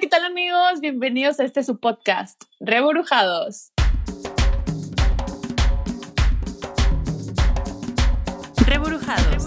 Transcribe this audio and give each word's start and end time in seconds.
¿qué 0.00 0.06
tal 0.06 0.24
amigos? 0.24 0.80
Bienvenidos 0.80 1.40
a 1.40 1.44
este 1.44 1.64
su 1.64 1.80
podcast, 1.80 2.44
Reburujados. 2.60 3.72
Reburujados. 8.64 9.46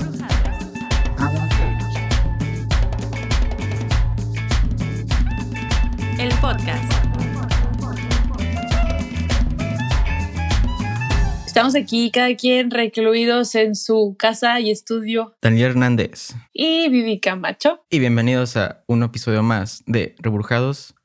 El 6.19 6.33
podcast. 6.41 6.90
Estamos 11.51 11.75
aquí, 11.75 12.11
cada 12.11 12.33
quien 12.37 12.71
recluidos 12.71 13.55
en 13.55 13.75
su 13.75 14.15
casa 14.17 14.61
y 14.61 14.71
estudio. 14.71 15.35
Daniel 15.41 15.71
Hernández. 15.71 16.33
Y 16.53 16.87
Vivi 16.87 17.19
Camacho. 17.19 17.83
Y 17.89 17.99
bienvenidos 17.99 18.55
a 18.55 18.85
un 18.87 19.03
episodio 19.03 19.43
más 19.43 19.83
de 19.85 20.15
Reburjados. 20.19 20.95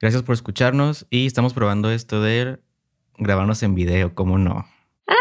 Gracias 0.00 0.24
por 0.24 0.34
escucharnos 0.34 1.06
y 1.08 1.28
estamos 1.28 1.54
probando 1.54 1.92
esto 1.92 2.20
de 2.20 2.58
grabarnos 3.16 3.62
en 3.62 3.76
video, 3.76 4.12
¿cómo 4.16 4.38
no? 4.38 4.66
¡Ah! 5.06 5.14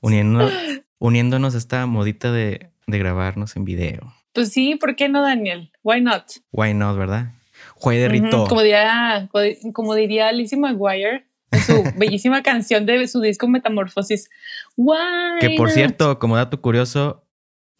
Uniendo, 0.00 0.50
uniéndonos 0.98 1.54
a 1.54 1.58
esta 1.58 1.84
modita 1.84 2.32
de, 2.32 2.70
de 2.86 2.98
grabarnos 2.98 3.56
en 3.56 3.66
video. 3.66 4.14
Pues 4.32 4.54
sí, 4.54 4.76
¿por 4.76 4.96
qué 4.96 5.10
no, 5.10 5.20
Daniel? 5.20 5.70
Why 5.82 6.00
not? 6.00 6.24
Why 6.50 6.72
not, 6.72 6.96
¿verdad? 6.96 7.34
Juay 7.74 7.98
de 7.98 8.08
Rito. 8.08 8.38
Ujú, 8.44 8.48
Como 8.48 8.62
diría, 8.62 9.28
como 9.74 9.94
diría 9.94 10.32
Lizzie 10.32 10.58
McGuire 10.58 11.27
su 11.66 11.84
bellísima 11.96 12.42
canción 12.42 12.86
de 12.86 13.06
su 13.08 13.20
disco 13.20 13.48
Metamorfosis. 13.48 14.28
Why 14.76 14.96
Que 15.40 15.50
por 15.56 15.70
cierto, 15.70 16.18
como 16.18 16.36
dato 16.36 16.60
curioso. 16.60 17.24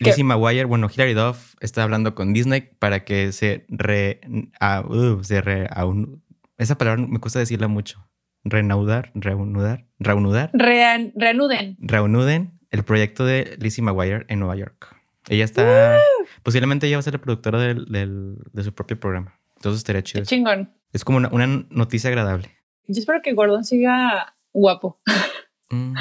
Lizzie 0.00 0.22
McGuire, 0.22 0.64
bueno, 0.64 0.88
Hilary 0.94 1.12
Duff 1.14 1.54
está 1.60 1.82
hablando 1.82 2.14
con 2.14 2.32
Disney 2.32 2.60
para 2.78 3.04
que 3.04 3.32
se 3.32 3.66
re... 3.68 4.20
a- 4.60 4.82
uh, 4.86 5.24
se 5.24 5.40
re 5.40 5.68
esa 6.56 6.78
palabra 6.78 7.04
me 7.04 7.18
cuesta 7.18 7.40
decirla 7.40 7.66
mucho. 7.66 8.08
Renaudar, 8.44 9.10
reanudar, 9.14 9.86
reanudar, 9.98 10.50
Rean- 10.54 11.12
reanuden. 11.16 11.76
reanuden 11.80 12.52
el 12.70 12.84
proyecto 12.84 13.24
de 13.24 13.56
Lizzie 13.60 13.82
McGuire 13.82 14.24
en 14.28 14.38
Nueva 14.38 14.54
York. 14.54 14.94
Ella 15.28 15.44
está... 15.44 15.98
Posiblemente 16.44 16.86
ella 16.86 16.96
va 16.96 17.00
a 17.00 17.02
ser 17.02 17.14
la 17.14 17.20
productora 17.20 17.58
del- 17.58 17.86
del- 17.86 18.36
de 18.52 18.62
su 18.62 18.72
propio 18.72 18.98
programa. 19.00 19.40
Entonces 19.56 19.78
estaría 19.78 20.02
chido. 20.02 20.22
Qué 20.22 20.26
chingón. 20.28 20.72
Es 20.92 21.04
como 21.04 21.18
una, 21.18 21.28
una 21.32 21.66
noticia 21.70 22.08
agradable. 22.08 22.50
Yo 22.88 23.00
espero 23.00 23.20
que 23.22 23.34
Gordon 23.34 23.64
siga 23.64 24.34
guapo. 24.52 24.98
Mm, 25.70 25.94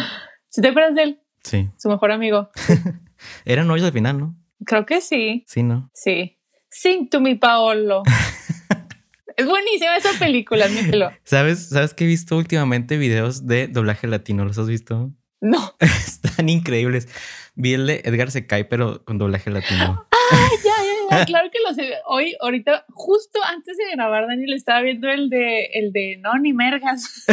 ¿Si 0.47 0.61
te 0.61 0.69
acuerdas 0.69 0.95
de 0.95 1.03
él? 1.03 1.19
sí. 1.43 1.69
Su 1.77 1.89
mejor 1.89 2.11
amigo. 2.11 2.49
Eran 3.45 3.67
novios 3.67 3.85
al 3.85 3.93
final, 3.93 4.17
¿no? 4.19 4.35
Creo 4.65 4.85
que 4.85 5.01
sí. 5.01 5.43
Sí, 5.47 5.63
¿no? 5.63 5.89
Sí. 5.93 6.37
Sing 6.69 7.09
to 7.09 7.19
me, 7.19 7.35
Paolo. 7.35 8.03
es 9.35 9.45
buenísima 9.45 9.97
esa 9.97 10.17
película, 10.17 10.65
admítelo. 10.65 11.11
¿Sabes, 11.23 11.69
¿Sabes 11.69 11.93
que 11.93 12.05
he 12.05 12.07
visto 12.07 12.37
últimamente 12.37 12.97
videos 12.97 13.45
de 13.47 13.67
doblaje 13.67 14.07
latino? 14.07 14.45
¿Los 14.45 14.57
has 14.57 14.67
visto? 14.67 15.11
No. 15.41 15.75
Están 15.79 16.47
increíbles. 16.49 17.07
Vi 17.55 17.73
el 17.73 17.87
de 17.87 18.01
Edgar 18.05 18.31
se 18.31 18.47
cae, 18.47 18.65
pero 18.65 19.03
con 19.03 19.17
doblaje 19.17 19.49
latino. 19.49 20.07
Ay, 20.31 20.57
ya, 20.63 20.76
ya. 21.09 21.25
Claro 21.25 21.49
que 21.51 21.59
lo 21.67 21.73
sé. 21.73 21.93
Hoy, 22.05 22.35
ahorita, 22.41 22.85
justo 22.89 23.39
antes 23.47 23.77
de 23.77 23.83
grabar, 23.95 24.27
Daniel 24.27 24.53
estaba 24.53 24.81
viendo 24.81 25.09
el 25.09 25.29
de, 25.29 25.65
el 25.73 25.91
de 25.91 26.17
No, 26.21 26.37
ni 26.39 26.53
mergas. 26.53 27.25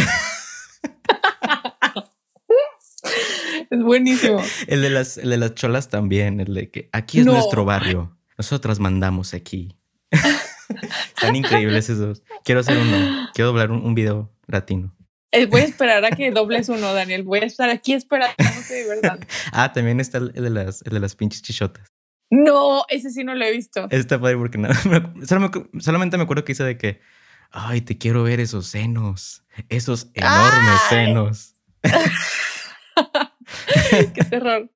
es 3.70 3.82
buenísimo. 3.82 4.42
El 4.66 4.82
de 4.82 4.90
las, 4.90 5.18
el 5.18 5.30
de 5.30 5.36
las 5.38 5.54
cholas 5.54 5.88
también, 5.88 6.40
el 6.40 6.54
de 6.54 6.70
que 6.70 6.88
aquí 6.92 7.20
es 7.20 7.26
No. 7.26 7.32
nuestro 7.32 7.64
barrio. 7.64 8.16
Nosotras 8.38 8.80
mandamos 8.80 9.34
aquí. 9.34 9.76
Están 11.16 11.36
increíbles 11.36 11.88
esos. 11.90 12.22
Quiero 12.44 12.60
hacer 12.60 12.76
uno. 12.78 13.28
Quiero 13.34 13.48
doblar 13.48 13.70
un, 13.70 13.84
un 13.84 13.94
video 13.94 14.32
latino. 14.46 14.94
Eh, 15.30 15.46
Voy 15.46 15.62
a 15.62 15.64
esperar 15.64 16.04
a 16.04 16.10
que 16.10 16.30
dobles 16.32 16.68
uno, 16.68 16.92
Daniel. 16.94 17.22
Voy 17.22 17.40
a 17.40 17.44
estar 17.44 17.68
aquí 17.70 17.92
de 17.94 18.86
verdad. 18.88 19.18
Ah, 19.52 19.72
también 19.72 20.00
está 20.00 20.18
el 20.18 20.32
de 20.32 20.50
las, 20.50 20.82
el 20.82 20.92
de 20.94 21.00
las 21.00 21.14
pinches 21.16 21.42
chichotas. 21.42 21.92
No, 22.30 22.84
ese 22.88 23.10
sí 23.10 23.24
no 23.24 23.34
lo 23.34 23.44
he 23.44 23.52
visto. 23.52 23.86
Está 23.90 24.20
padre 24.20 24.36
porque 24.36 24.58
me- 24.58 24.68
solamente 25.80 26.16
me 26.16 26.22
acuerdo 26.24 26.44
que 26.44 26.52
hice 26.52 26.64
de 26.64 26.76
que, 26.78 27.00
ay, 27.50 27.80
te 27.82 27.98
quiero 27.98 28.22
ver 28.24 28.40
esos 28.40 28.66
senos, 28.66 29.44
esos 29.68 30.10
enormes 30.14 30.80
Ay. 30.90 31.06
senos. 31.06 31.54
Qué 34.14 34.24
terror. 34.24 34.70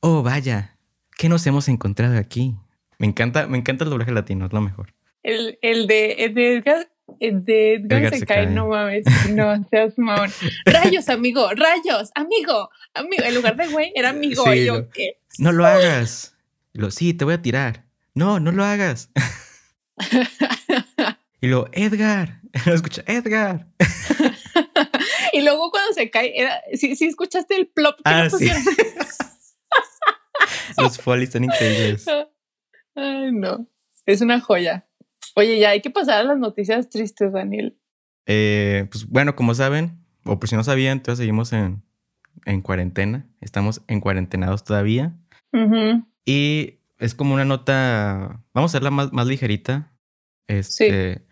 Oh, 0.00 0.22
vaya, 0.22 0.78
¿qué 1.16 1.28
nos 1.28 1.46
hemos 1.46 1.68
encontrado 1.68 2.18
aquí? 2.18 2.54
Me 2.98 3.06
encanta, 3.06 3.46
me 3.46 3.58
encanta 3.58 3.84
el 3.84 3.90
doblaje 3.90 4.12
latino, 4.12 4.46
es 4.46 4.52
lo 4.52 4.60
mejor. 4.60 4.94
El, 5.22 5.58
el 5.62 5.86
de, 5.86 6.12
el 6.24 6.34
de 6.34 6.54
Edgar, 6.56 6.88
el 7.20 7.44
de 7.44 7.74
Edgar, 7.74 7.98
Edgar 8.00 8.12
se, 8.14 8.18
se 8.20 8.26
cae, 8.26 8.44
cae. 8.44 8.54
no 8.54 8.68
mames, 8.68 9.04
no 9.30 9.64
seas 9.70 9.98
mamón. 9.98 10.30
Rayos, 10.64 11.08
amigo, 11.08 11.48
rayos, 11.54 12.10
amigo, 12.14 12.70
amigo. 12.94 13.24
En 13.24 13.34
lugar 13.34 13.56
de 13.56 13.68
güey, 13.68 13.92
era 13.94 14.10
amigo. 14.10 14.44
Sí, 14.44 14.50
y 14.60 14.64
yo. 14.66 14.88
¿qué? 14.90 15.18
No 15.38 15.52
lo 15.52 15.66
hagas. 15.66 16.35
Y 16.76 16.78
lo, 16.78 16.90
sí, 16.90 17.14
te 17.14 17.24
voy 17.24 17.32
a 17.32 17.40
tirar. 17.40 17.86
No, 18.14 18.38
no 18.38 18.52
lo 18.52 18.62
hagas. 18.62 19.10
y 21.40 21.46
lo, 21.48 21.68
Edgar. 21.72 22.42
Lo 22.66 22.74
escucha, 22.74 23.02
Edgar. 23.06 23.68
Y 25.32 25.42
luego 25.42 25.70
cuando 25.70 25.92
se 25.92 26.10
cae, 26.10 26.32
era, 26.40 26.62
sí, 26.74 26.96
sí 26.96 27.04
escuchaste 27.06 27.56
el 27.56 27.66
plop 27.66 27.96
que 27.96 28.02
Ah, 28.06 28.24
le 28.24 28.30
sí. 28.30 28.36
pusieron. 28.36 28.62
Los 30.78 30.98
folies 30.98 31.28
están 31.28 31.44
increíbles. 31.44 32.06
Ay, 32.94 33.32
no. 33.32 33.66
Es 34.06 34.22
una 34.22 34.40
joya. 34.40 34.86
Oye, 35.34 35.58
ya 35.58 35.70
hay 35.70 35.82
que 35.82 35.90
pasar 35.90 36.20
a 36.20 36.24
las 36.24 36.38
noticias 36.38 36.88
tristes, 36.88 37.32
Daniel. 37.32 37.78
Eh, 38.24 38.86
pues 38.90 39.06
bueno, 39.06 39.36
como 39.36 39.54
saben, 39.54 40.02
o 40.24 40.38
por 40.38 40.48
si 40.48 40.56
no 40.56 40.64
sabían, 40.64 40.92
entonces 40.98 41.18
seguimos 41.18 41.52
en, 41.52 41.82
en 42.46 42.62
cuarentena. 42.62 43.26
Estamos 43.42 43.82
en 43.88 44.00
cuarentenados 44.00 44.64
todavía. 44.64 45.14
Y 46.26 46.80
es 46.98 47.14
como 47.14 47.34
una 47.34 47.44
nota, 47.44 48.42
vamos 48.52 48.70
a 48.70 48.72
hacerla 48.72 48.90
más, 48.90 49.12
más 49.12 49.26
ligerita. 49.26 49.92
Este, 50.48 51.26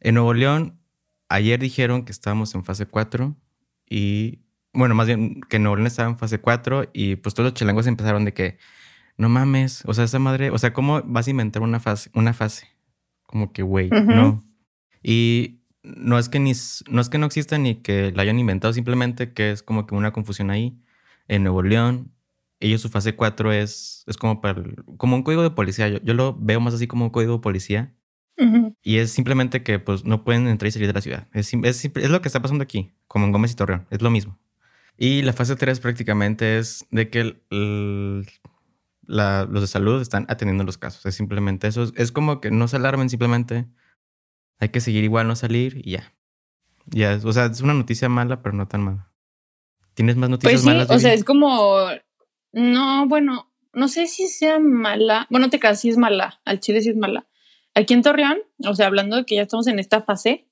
En 0.00 0.14
Nuevo 0.14 0.34
León, 0.34 0.80
ayer 1.28 1.60
dijeron 1.60 2.04
que 2.04 2.12
estábamos 2.12 2.54
en 2.54 2.64
fase 2.64 2.86
4 2.86 3.36
y, 3.88 4.40
bueno, 4.72 4.94
más 4.94 5.06
bien 5.06 5.40
que 5.42 5.58
Nuevo 5.58 5.76
León 5.76 5.86
estaba 5.86 6.08
en 6.08 6.18
fase 6.18 6.40
4 6.40 6.90
y 6.92 7.16
pues 7.16 7.34
todos 7.34 7.50
los 7.50 7.54
chilangos 7.54 7.86
empezaron 7.86 8.24
de 8.24 8.34
que, 8.34 8.58
no 9.18 9.28
mames, 9.28 9.82
o 9.84 9.92
sea, 9.92 10.04
esa 10.04 10.18
madre, 10.18 10.50
o 10.50 10.58
sea, 10.58 10.72
¿cómo 10.72 11.02
vas 11.02 11.26
a 11.26 11.30
inventar 11.30 11.62
una 11.62 11.80
fase? 11.80 12.10
Una 12.14 12.32
fase? 12.32 12.68
Como 13.26 13.52
que, 13.52 13.62
güey, 13.62 13.90
no. 13.90 14.44
Y 15.02 15.60
no 15.82 16.18
es 16.18 16.28
que 16.28 16.38
ni, 16.38 16.52
no 16.88 17.00
es 17.00 17.08
que 17.08 17.18
no 17.18 17.26
exista 17.26 17.58
ni 17.58 17.76
que 17.76 18.12
la 18.12 18.22
hayan 18.22 18.38
inventado, 18.38 18.72
simplemente 18.72 19.32
que 19.32 19.50
es 19.50 19.62
como 19.62 19.86
que 19.86 19.94
una 19.94 20.12
confusión 20.12 20.50
ahí. 20.50 20.80
En 21.26 21.42
Nuevo 21.42 21.62
León, 21.62 22.12
ellos 22.60 22.80
su 22.80 22.88
fase 22.88 23.14
4 23.14 23.52
es, 23.52 24.04
es 24.06 24.16
como, 24.16 24.40
para, 24.40 24.62
como 24.96 25.16
un 25.16 25.22
código 25.22 25.42
de 25.42 25.50
policía. 25.50 25.88
Yo, 25.88 25.98
yo 26.02 26.14
lo 26.14 26.36
veo 26.38 26.60
más 26.60 26.74
así 26.74 26.86
como 26.86 27.04
un 27.06 27.10
código 27.10 27.34
de 27.34 27.38
policía. 27.40 27.94
Y 28.82 28.98
es 28.98 29.10
simplemente 29.10 29.64
que 29.64 29.80
pues 29.80 30.04
no 30.04 30.22
pueden 30.22 30.46
entrar 30.46 30.68
y 30.68 30.70
salir 30.70 30.86
de 30.86 30.92
la 30.94 31.00
ciudad. 31.00 31.26
Es, 31.32 31.52
es, 31.52 32.08
lo 32.10 32.22
que 32.22 32.28
está 32.28 32.40
pasando 32.40 32.62
aquí, 32.62 32.92
como 33.08 33.24
en 33.26 33.32
Gómez 33.32 33.50
y 33.50 33.56
Torreón. 33.56 33.86
Es 33.90 34.00
lo 34.00 34.10
mismo. 34.10 34.38
Y 34.96 35.22
la 35.22 35.32
fase 35.32 35.56
3 35.56 35.80
prácticamente 35.80 36.58
es 36.58 36.86
de 36.92 37.10
que 37.10 37.20
el- 37.20 37.42
el- 37.50 38.26
la- 39.02 39.44
los 39.50 39.62
de 39.62 39.66
salud 39.66 40.00
están 40.00 40.24
atendiendo 40.28 40.62
los 40.62 40.78
casos. 40.78 41.04
Es 41.06 41.16
simplemente 41.16 41.66
eso. 41.66 41.82
Es, 41.82 41.92
es 41.96 42.12
como 42.12 42.40
que 42.40 42.52
no 42.52 42.68
se 42.68 42.76
alarmen, 42.76 43.10
simplemente 43.10 43.66
hay 44.60 44.68
que 44.68 44.80
seguir 44.80 45.02
igual, 45.02 45.26
no 45.26 45.34
salir 45.34 45.80
y 45.84 45.92
ya. 45.92 46.12
Ya, 46.86 47.18
o 47.22 47.32
sea, 47.32 47.46
es 47.46 47.60
una 47.60 47.74
noticia 47.74 48.08
mala, 48.08 48.40
pero 48.42 48.54
no 48.54 48.68
tan 48.68 48.82
mala. 48.82 49.10
¿Tienes 49.94 50.16
más 50.16 50.30
noticias 50.30 50.52
Pues 50.52 50.62
sí, 50.62 50.66
malas? 50.68 50.90
o 50.90 50.98
sea, 51.00 51.12
es 51.12 51.24
como. 51.24 51.88
No, 52.52 53.06
bueno, 53.08 53.50
no 53.72 53.88
sé 53.88 54.06
si 54.06 54.28
sea 54.28 54.58
mala. 54.58 55.26
Bueno, 55.30 55.50
te 55.50 55.60
sí 55.74 55.90
es 55.90 55.96
mala. 55.96 56.40
Al 56.44 56.60
chile 56.60 56.80
sí 56.80 56.90
es 56.90 56.96
mala. 56.96 57.26
Aquí 57.74 57.94
en 57.94 58.02
Torreón, 58.02 58.38
o 58.66 58.74
sea, 58.74 58.86
hablando 58.86 59.16
de 59.16 59.24
que 59.24 59.36
ya 59.36 59.42
estamos 59.42 59.66
en 59.66 59.78
esta 59.78 60.02
fase, 60.02 60.48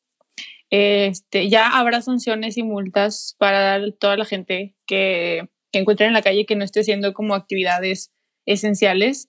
este, 0.70 1.48
ya 1.48 1.78
habrá 1.78 2.02
sanciones 2.02 2.56
y 2.56 2.62
multas 2.62 3.34
para 3.38 3.80
toda 3.92 4.16
la 4.16 4.24
gente 4.24 4.76
que, 4.86 5.48
que 5.72 5.78
encuentren 5.78 6.08
en 6.08 6.14
la 6.14 6.22
calle 6.22 6.46
que 6.46 6.56
no 6.56 6.64
esté 6.64 6.80
haciendo 6.80 7.14
como 7.14 7.34
actividades 7.34 8.12
esenciales. 8.46 9.28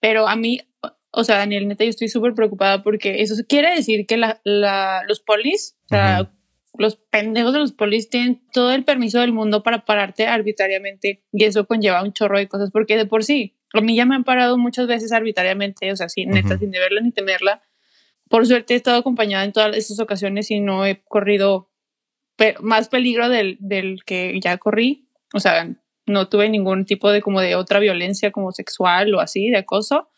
Pero 0.00 0.28
a 0.28 0.36
mí, 0.36 0.60
o- 1.10 1.24
sea, 1.24 1.36
Daniel, 1.38 1.66
neta, 1.68 1.84
yo 1.84 1.90
estoy 1.90 2.08
súper 2.08 2.34
preocupada 2.34 2.82
porque 2.82 3.22
eso 3.22 3.34
quiere 3.48 3.74
decir 3.74 4.06
que 4.06 4.16
la, 4.16 4.40
los 5.06 5.20
polis, 5.20 5.76
o 5.86 5.88
sea. 5.88 6.30
Los 6.78 6.96
pendejos 6.96 7.52
de 7.52 7.58
los 7.60 7.72
polis 7.72 8.08
tienen 8.10 8.42
todo 8.52 8.72
el 8.72 8.84
permiso 8.84 9.20
del 9.20 9.32
mundo 9.32 9.62
para 9.62 9.84
pararte 9.84 10.26
arbitrariamente 10.26 11.22
y 11.32 11.44
eso 11.44 11.66
conlleva 11.66 12.02
un 12.02 12.12
chorro 12.12 12.38
de 12.38 12.48
cosas 12.48 12.70
porque 12.70 12.96
de 12.96 13.06
por 13.06 13.24
sí, 13.24 13.56
a 13.72 13.80
mí 13.80 13.94
ya 13.96 14.04
me 14.06 14.14
han 14.14 14.24
parado 14.24 14.56
muchas 14.58 14.86
veces 14.86 15.12
arbitrariamente, 15.12 15.90
o 15.92 15.96
sea, 15.96 16.08
sin, 16.08 16.30
neta, 16.30 16.54
Ujú. 16.54 16.58
sin 16.60 16.70
deberla 16.70 17.00
ni 17.00 17.12
temerla. 17.12 17.62
Por 18.28 18.46
suerte 18.46 18.74
he 18.74 18.76
estado 18.76 18.98
acompañada 18.98 19.44
en 19.44 19.52
todas 19.52 19.76
esas 19.76 20.00
ocasiones 20.00 20.50
y 20.50 20.60
no 20.60 20.84
he 20.86 21.02
corrido 21.04 21.70
pe- 22.36 22.56
más 22.60 22.88
peligro 22.88 23.28
del, 23.28 23.56
del 23.60 24.02
que 24.04 24.38
ya 24.42 24.56
corrí. 24.58 25.08
O 25.34 25.40
sea, 25.40 25.68
no 26.06 26.28
tuve 26.28 26.48
ningún 26.48 26.84
tipo 26.86 27.10
de 27.10 27.20
como 27.22 27.40
de 27.40 27.54
otra 27.56 27.78
violencia 27.80 28.30
como 28.32 28.52
sexual 28.52 29.14
o 29.14 29.20
así, 29.20 29.48
de 29.50 29.58
acoso. 29.58 30.08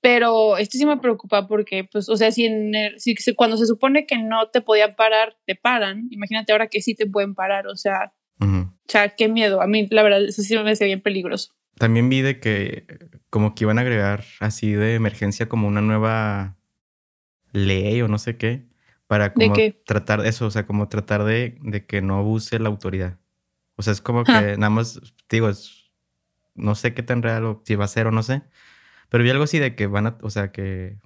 Pero 0.00 0.56
esto 0.58 0.78
sí 0.78 0.86
me 0.86 0.98
preocupa 0.98 1.48
porque, 1.48 1.84
pues, 1.90 2.08
o 2.08 2.16
sea, 2.16 2.30
si, 2.30 2.46
en 2.46 2.72
si 2.98 3.16
cuando 3.34 3.56
se 3.56 3.66
supone 3.66 4.06
que 4.06 4.16
no 4.18 4.48
te 4.48 4.60
podían 4.60 4.94
parar, 4.94 5.36
te 5.44 5.56
paran, 5.56 6.06
imagínate 6.10 6.52
ahora 6.52 6.68
que 6.68 6.80
sí 6.80 6.94
te 6.94 7.06
pueden 7.06 7.34
parar, 7.34 7.66
o 7.66 7.76
sea, 7.76 8.12
o 8.40 8.72
sea, 8.86 9.08
qué 9.10 9.28
miedo. 9.28 9.60
A 9.60 9.66
mí, 9.66 9.88
la 9.90 10.02
verdad, 10.02 10.22
eso 10.24 10.42
sí 10.42 10.56
me 10.56 10.70
hace 10.70 10.84
bien 10.84 11.00
peligroso. 11.00 11.52
También 11.76 12.08
vi 12.08 12.22
de 12.22 12.40
que 12.40 12.86
como 13.30 13.54
que 13.54 13.64
iban 13.64 13.78
a 13.78 13.82
agregar 13.82 14.24
así 14.40 14.72
de 14.72 14.94
emergencia 14.94 15.48
como 15.48 15.68
una 15.68 15.80
nueva 15.80 16.56
ley 17.52 18.00
o 18.02 18.08
no 18.08 18.18
sé 18.18 18.36
qué 18.36 18.66
para 19.06 19.32
como 19.32 19.54
tratar 19.86 20.24
eso, 20.26 20.46
o 20.46 20.50
sea, 20.50 20.66
como 20.66 20.88
tratar 20.88 21.24
de, 21.24 21.56
de, 21.62 21.86
que 21.86 22.02
no 22.02 22.18
abuse 22.18 22.58
la 22.58 22.68
autoridad. 22.68 23.18
O 23.76 23.82
sea, 23.82 23.92
es 23.92 24.02
como 24.02 24.22
que 24.22 24.32
nada 24.32 24.70
más, 24.70 25.00
digo, 25.30 25.48
es, 25.48 25.90
no 26.54 26.74
sé 26.74 26.92
qué 26.92 27.02
tan 27.02 27.22
real 27.22 27.46
o 27.46 27.62
si 27.64 27.74
va 27.74 27.86
a 27.86 27.88
ser 27.88 28.06
o 28.06 28.10
no 28.10 28.22
sé, 28.22 28.42
pero 29.08 29.24
vi 29.24 29.30
algo 29.30 29.44
así 29.44 29.58
de 29.58 29.74
que 29.74 29.86
van 29.86 30.06
a, 30.06 30.18
o 30.22 30.30
sea, 30.30 30.52
que, 30.52 30.98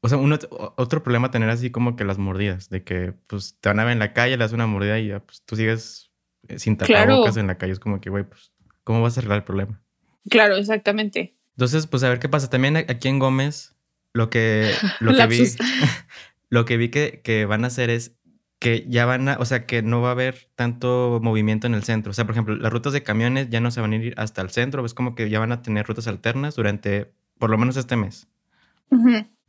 o 0.00 0.08
sea, 0.08 0.18
uno, 0.18 0.38
otro 0.76 1.02
problema 1.02 1.30
tener 1.30 1.48
así 1.48 1.70
como 1.70 1.96
que 1.96 2.04
las 2.04 2.18
mordidas, 2.18 2.70
de 2.70 2.84
que 2.84 3.14
pues 3.26 3.58
te 3.60 3.68
van 3.68 3.80
a 3.80 3.84
ver 3.84 3.92
en 3.92 3.98
la 3.98 4.12
calle, 4.12 4.36
le 4.36 4.44
das 4.44 4.52
una 4.52 4.66
mordida 4.66 4.98
y 4.98 5.08
ya, 5.08 5.20
pues 5.20 5.42
tú 5.44 5.56
sigues 5.56 6.10
eh, 6.48 6.58
sin 6.58 6.76
tapabocas 6.76 7.36
en 7.36 7.46
la 7.46 7.56
calle. 7.56 7.72
Es 7.72 7.80
como 7.80 8.00
que, 8.00 8.10
güey, 8.10 8.24
pues, 8.24 8.52
¿cómo 8.82 9.02
vas 9.02 9.16
a 9.16 9.20
arreglar 9.20 9.38
el 9.38 9.44
problema? 9.44 9.82
Claro, 10.28 10.56
exactamente. 10.56 11.36
Entonces, 11.56 11.86
pues 11.86 12.02
a 12.02 12.08
ver 12.08 12.18
qué 12.18 12.28
pasa. 12.28 12.50
También 12.50 12.76
aquí 12.76 13.08
en 13.08 13.18
Gómez, 13.18 13.76
lo 14.12 14.30
que, 14.30 14.70
lo 15.00 15.14
que 15.14 15.26
vi, 15.26 15.44
lo 16.48 16.64
que 16.64 16.76
vi 16.76 16.88
que, 16.88 17.20
que 17.22 17.46
van 17.46 17.64
a 17.64 17.68
hacer 17.68 17.90
es 17.90 18.16
que 18.58 18.86
ya 18.88 19.04
van 19.04 19.28
a, 19.28 19.36
o 19.38 19.44
sea, 19.44 19.66
que 19.66 19.82
no 19.82 20.00
va 20.00 20.08
a 20.08 20.12
haber 20.12 20.48
tanto 20.54 21.20
movimiento 21.22 21.66
en 21.66 21.74
el 21.74 21.84
centro. 21.84 22.10
O 22.10 22.14
sea, 22.14 22.24
por 22.24 22.34
ejemplo, 22.34 22.56
las 22.56 22.72
rutas 22.72 22.92
de 22.92 23.02
camiones 23.02 23.50
ya 23.50 23.60
no 23.60 23.70
se 23.70 23.80
van 23.80 23.92
a 23.92 23.96
ir 23.96 24.14
hasta 24.16 24.40
el 24.40 24.50
centro, 24.50 24.84
es 24.86 24.94
como 24.94 25.14
que 25.14 25.28
ya 25.28 25.38
van 25.38 25.52
a 25.52 25.60
tener 25.60 25.86
rutas 25.86 26.06
alternas 26.06 26.54
durante 26.54 27.12
por 27.38 27.50
lo 27.50 27.58
menos 27.58 27.76
este 27.76 27.96
mes. 27.96 28.28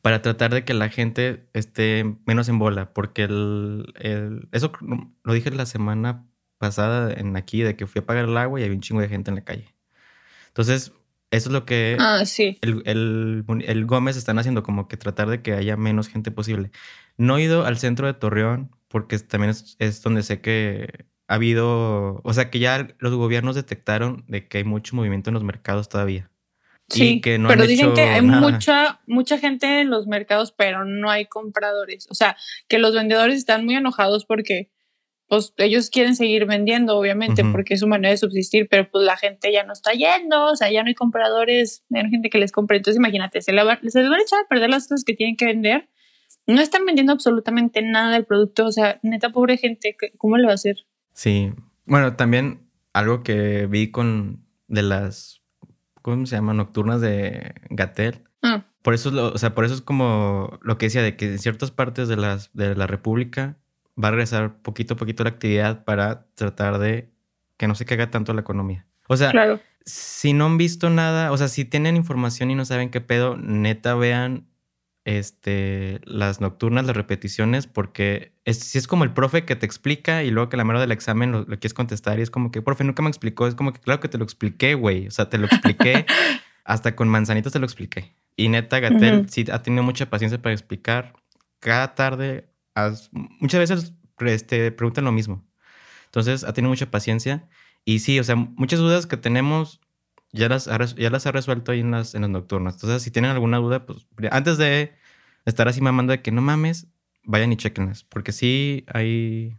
Para 0.02 0.22
tratar 0.22 0.54
de 0.54 0.64
que 0.64 0.74
la 0.74 0.90
gente 0.90 1.48
esté 1.54 2.18
menos 2.26 2.50
en 2.50 2.60
bola, 2.60 2.94
porque 2.94 3.24
el, 3.24 3.94
el, 4.00 4.48
eso 4.52 4.72
lo 5.24 5.34
dije 5.34 5.52
la 5.52 5.66
semana 5.66 6.26
pasada 6.58 7.14
en 7.14 7.36
aquí, 7.38 7.62
de 7.62 7.76
que 7.76 7.88
fui 7.88 8.00
a 8.00 8.06
pagar 8.06 8.26
el 8.26 8.38
agua 8.38 8.60
y 8.60 8.64
había 8.64 8.76
un 8.76 8.82
chingo 8.82 9.02
de 9.02 9.10
gente 9.10 9.30
en 9.30 9.36
la 9.36 9.44
calle. 9.44 9.74
Entonces, 10.48 10.94
eso 11.32 11.50
es 11.50 11.54
lo 11.54 11.66
que 11.66 11.98
ah, 12.00 12.26
sí. 12.26 12.58
el, 12.62 12.82
el, 12.86 13.44
el, 13.66 13.86
Gómez 13.86 14.16
están 14.16 14.40
haciendo, 14.40 14.64
como 14.64 14.88
que 14.88 14.96
tratar 14.96 15.28
de 15.30 15.42
que 15.42 15.54
haya 15.54 15.76
menos 15.76 16.08
gente 16.08 16.32
posible. 16.32 16.72
No 17.18 17.38
he 17.38 17.44
ido 17.44 17.66
al 17.66 17.78
centro 17.78 18.08
de 18.08 18.14
Torreón 18.14 18.72
porque 18.88 19.20
también 19.20 19.54
es, 19.80 20.02
donde 20.02 20.24
sé 20.24 20.40
que 20.40 21.06
ha 21.28 21.36
habido, 21.36 22.22
o 22.24 22.34
sea, 22.34 22.50
que 22.50 22.60
ya 22.60 22.88
los 23.00 23.14
gobiernos 23.14 23.56
detectaron 23.56 24.24
de 24.28 24.48
que 24.48 24.60
hay 24.60 24.64
mucho 24.64 24.96
movimiento 24.96 25.30
en 25.30 25.34
los 25.34 25.44
mercados 25.44 25.90
todavía. 25.90 26.32
Sí, 26.88 27.20
que 27.20 27.40
no 27.40 27.48
pero 27.48 27.66
dicen 27.66 27.94
que 27.94 28.02
hay 28.02 28.22
mucha, 28.22 29.02
mucha 29.08 29.40
gente 29.40 29.82
en 29.82 29.90
los 29.90 30.06
mercados, 30.06 30.52
pero 30.52 30.86
no 30.86 31.10
hay 31.10 31.26
compradores. 31.26 32.08
O 32.12 32.14
sea, 32.14 32.38
que 32.68 32.78
los 32.78 32.94
vendedores 32.94 33.38
están 33.38 33.66
muy 33.66 33.76
enojados 33.76 34.26
porque 34.26 34.70
pues 35.28 35.54
ellos 35.58 35.90
quieren 35.90 36.16
seguir 36.16 36.46
vendiendo, 36.46 36.98
obviamente, 36.98 37.44
porque 37.52 37.74
es 37.74 37.80
su 37.80 37.88
manera 37.88 38.12
de 38.12 38.18
subsistir, 38.18 38.68
pero 38.70 38.90
pues 38.92 39.04
la 39.06 39.18
gente 39.18 39.52
ya 39.52 39.64
no 39.64 39.74
está 39.74 39.92
yendo, 39.94 40.46
o 40.46 40.56
sea, 40.56 40.70
ya 40.72 40.84
no 40.84 40.90
hay 40.90 40.94
compradores, 40.94 41.84
no 41.90 42.00
hay 42.00 42.10
gente 42.10 42.30
que 42.30 42.38
les 42.38 42.52
compre. 42.52 42.78
Entonces, 42.78 43.00
imagínate, 43.00 43.42
se, 43.42 43.52
les 43.52 43.66
van 43.66 43.80
a 43.82 44.22
echar 44.22 44.44
a 44.44 44.48
perder 44.48 44.70
las 44.70 44.88
cosas 44.88 45.04
que 45.04 45.16
tienen 45.16 45.36
que 45.36 45.46
vender. 45.46 45.90
No 46.46 46.62
están 46.62 46.86
vendiendo 46.86 47.12
absolutamente 47.12 47.82
nada 47.82 48.12
del 48.12 48.26
producto, 48.26 48.68
o 48.68 48.72
sea, 48.72 49.00
neta, 49.02 49.32
pobre 49.32 49.58
gente, 49.58 49.98
¿cómo 50.20 50.38
le 50.38 50.46
va 50.46 50.52
a 50.52 50.56
hacer? 50.56 50.86
Sí, 51.14 51.52
bueno, 51.86 52.16
también 52.16 52.70
algo 52.94 53.24
que 53.24 53.66
vi 53.66 53.90
con 53.90 54.46
de 54.68 54.84
las, 54.84 55.42
¿cómo 56.12 56.28
se 56.28 56.36
llama? 56.36 56.54
Nocturnas 56.54 57.02
de 57.02 57.56
Gatel. 57.72 58.22
Ah. 58.44 58.66
Por 58.84 58.94
eso, 58.94 59.10
o 59.34 59.38
sea, 59.40 59.56
por 59.56 59.66
eso 59.66 59.74
es 59.74 59.82
como 59.82 60.60
lo 60.62 60.78
que 60.78 60.86
decía 60.86 61.02
de 61.02 61.16
que 61.16 61.26
en 61.26 61.40
ciertas 61.40 61.72
partes 61.72 62.08
de, 62.08 62.16
las, 62.16 62.54
de 62.54 62.76
la 62.76 62.86
República 62.86 63.58
va 64.02 64.10
a 64.10 64.12
regresar 64.12 64.62
poquito 64.62 64.94
a 64.94 64.98
poquito 64.98 65.24
la 65.24 65.32
actividad 65.32 65.84
para 65.84 66.28
tratar 66.36 66.78
de 66.78 67.12
que 67.58 67.68
no 67.68 67.74
se 67.74 67.86
caiga 67.86 68.12
tanto 68.12 68.36
la 68.36 68.42
economía. 68.42 68.86
O 69.08 69.18
sea, 69.18 69.60
si 69.84 70.34
no 70.34 70.46
han 70.46 70.60
visto 70.60 70.92
nada, 70.92 71.32
o 71.32 71.38
sea, 71.38 71.48
si 71.48 71.66
tienen 71.66 71.96
información 71.96 72.52
y 72.52 72.56
no 72.56 72.66
saben 72.66 72.92
qué 72.92 73.02
pedo, 73.02 73.36
neta 73.38 73.96
vean 73.96 74.46
este, 75.06 76.02
las 76.04 76.42
nocturnas, 76.42 76.86
las 76.86 76.96
repeticiones, 76.96 77.68
porque 77.68 78.34
es, 78.44 78.60
si 78.60 78.78
es 78.78 78.88
como 78.88 79.04
el 79.04 79.14
profe 79.14 79.46
que 79.46 79.56
te 79.56 79.66
explica 79.66 80.24
y 80.24 80.32
luego 80.32 80.50
que 80.50 80.58
la 80.58 80.66
mera 80.66 80.82
del 80.82 80.92
examen 80.92 81.32
lo, 81.32 81.46
quieres 81.46 81.74
contestar 81.74 82.20
y 82.20 82.24
es 82.24 82.32
como 82.32 82.52
que, 82.52 82.62
profe, 82.62 82.84
nunca 82.84 83.04
me 83.04 83.10
explicó, 83.10 83.48
es 83.48 83.56
como 83.56 83.72
que 83.72 83.80
claro 83.80 84.02
que 84.02 84.10
te 84.10 84.18
lo 84.18 84.24
expliqué, 84.24 84.74
güey, 84.74 85.08
o 85.08 85.12
sea, 85.12 85.30
te 85.30 85.38
lo 85.38 85.46
expliqué, 85.46 86.06
hasta 86.66 86.96
con 86.96 87.08
manzanitos 87.08 87.54
te 87.54 87.60
lo 87.60 87.66
expliqué. 87.66 88.16
Y 88.36 88.50
neta, 88.50 88.80
Gatel 88.80 89.30
sí 89.30 89.46
ha 89.52 89.64
tenido 89.64 89.84
mucha 89.84 90.10
paciencia 90.10 90.42
para 90.42 90.54
explicar 90.54 91.14
cada 91.60 91.96
tarde 91.96 92.50
muchas 93.40 93.60
veces 93.60 93.94
este, 94.20 94.72
preguntan 94.72 95.06
lo 95.06 95.12
mismo. 95.12 95.46
Entonces, 96.06 96.44
ha 96.44 96.54
tenido 96.54 96.70
mucha 96.70 96.92
paciencia. 96.92 97.48
Y 97.84 98.00
sí, 98.00 98.20
o 98.20 98.24
sea, 98.24 98.36
muchas 98.36 98.80
dudas 98.80 99.06
que 99.06 99.18
tenemos 99.18 99.82
ya 100.36 100.50
las 100.50 100.68
ha, 100.68 100.78
ya 100.84 101.10
las 101.10 101.26
ha 101.26 101.32
resuelto 101.32 101.72
ahí 101.72 101.80
en 101.80 101.92
las, 101.92 102.14
en 102.14 102.22
las 102.22 102.30
nocturnas. 102.30 102.76
Entonces, 102.76 103.02
si 103.02 103.12
tienen 103.12 103.32
alguna 103.32 103.58
duda, 103.58 103.86
pues 103.86 104.06
antes 104.32 104.58
de 104.58 104.94
estar 105.46 105.68
así 105.68 105.82
mamando 105.82 106.12
de 106.12 106.22
que 106.22 106.32
no 106.32 106.42
mames, 106.42 106.88
vayan 107.24 107.52
y 107.54 107.58
chequenlas. 107.58 108.04
Porque 108.04 108.32
sí, 108.32 108.86
hay, 108.94 109.58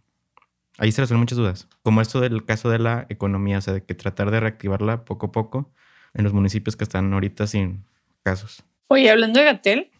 ahí 0.79 0.93
se 0.93 1.01
resuelven 1.01 1.21
muchas 1.21 1.39
dudas. 1.39 1.69
Como 1.83 2.01
esto 2.01 2.21
del 2.21 2.45
caso 2.45 2.69
de 2.69 2.79
la 2.79 3.07
economía, 3.09 3.59
o 3.59 3.61
sea, 3.61 3.75
de 3.75 3.85
que 3.85 3.95
tratar 3.95 4.31
de 4.31 4.41
reactivarla 4.41 5.05
poco 5.05 5.27
a 5.27 5.33
poco 5.33 5.73
en 6.15 6.25
los 6.25 6.33
municipios 6.33 6.77
que 6.77 6.85
están 6.85 7.13
ahorita 7.13 7.47
sin 7.47 7.85
casos. 8.23 8.63
Oye, 8.89 9.11
hablando 9.11 9.41
de 9.41 9.47
Gatel, 9.47 9.91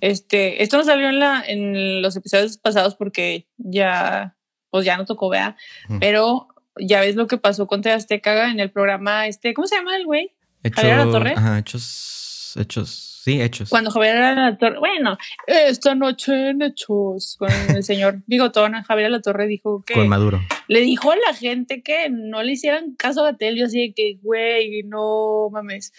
este, 0.00 0.62
esto 0.62 0.78
no 0.78 0.84
salió 0.84 1.08
en, 1.08 1.18
la, 1.20 1.44
en 1.46 2.02
los 2.02 2.16
episodios 2.16 2.58
pasados 2.58 2.96
porque 2.96 3.46
ya, 3.56 4.36
pues 4.70 4.84
ya 4.84 4.96
no 4.96 5.04
tocó, 5.04 5.28
vea, 5.28 5.56
pero 6.00 6.48
ya 6.80 7.00
ves 7.00 7.16
lo 7.16 7.26
que 7.26 7.38
pasó 7.38 7.66
con 7.66 7.82
Te 7.82 7.90
Azteca 7.90 8.50
en 8.50 8.60
el 8.60 8.70
programa, 8.70 9.26
este, 9.26 9.54
¿cómo 9.54 9.66
se 9.66 9.76
llama 9.76 9.96
el 9.96 10.04
güey? 10.04 10.32
Javier 10.72 10.98
La 10.98 11.10
Torre. 11.10 11.34
Ajá, 11.36 11.58
hechos, 11.58 12.54
hechos, 12.58 13.20
sí, 13.24 13.40
hechos. 13.40 13.70
Cuando 13.70 13.90
Javier 13.90 14.16
La 14.36 14.58
Torre, 14.58 14.78
bueno, 14.78 15.16
esta 15.46 15.94
noche 15.94 16.50
en 16.50 16.62
hechos, 16.62 17.36
con 17.38 17.50
el 17.74 17.82
señor 17.82 18.22
Bigotón, 18.26 18.74
Javier 18.82 19.10
La 19.10 19.20
Torre 19.20 19.46
dijo 19.46 19.82
que. 19.86 19.94
Con 19.94 20.08
Maduro. 20.08 20.40
Le 20.68 20.80
dijo 20.80 21.12
a 21.12 21.16
la 21.16 21.34
gente 21.34 21.82
que 21.82 22.10
no 22.10 22.42
le 22.42 22.52
hicieran 22.52 22.94
caso 22.94 23.22
a 23.22 23.32
Gatel, 23.32 23.56
yo 23.56 23.66
así 23.66 23.88
de 23.88 23.94
que, 23.94 24.18
güey, 24.22 24.82
no 24.84 25.48
mames. 25.50 25.92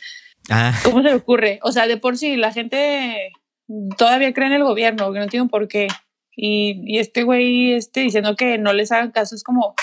Ah. 0.49 0.73
¿Cómo 0.83 1.01
se 1.01 1.09
le 1.09 1.15
ocurre? 1.15 1.59
O 1.63 1.71
sea, 1.71 1.87
de 1.87 1.97
por 1.97 2.17
sí, 2.17 2.35
la 2.37 2.51
gente 2.51 3.31
todavía 3.97 4.33
creen 4.33 4.53
en 4.53 4.57
el 4.57 4.63
gobierno, 4.63 5.11
que 5.11 5.19
no 5.19 5.27
tienen 5.27 5.49
por 5.49 5.67
qué. 5.67 5.87
Y, 6.35 6.81
y 6.85 6.99
este 6.99 7.23
güey 7.23 7.73
este, 7.73 8.01
diciendo 8.01 8.35
que 8.35 8.57
no 8.57 8.73
les 8.73 8.91
hagan 8.91 9.11
caso 9.11 9.35
es 9.35 9.43
como, 9.43 9.75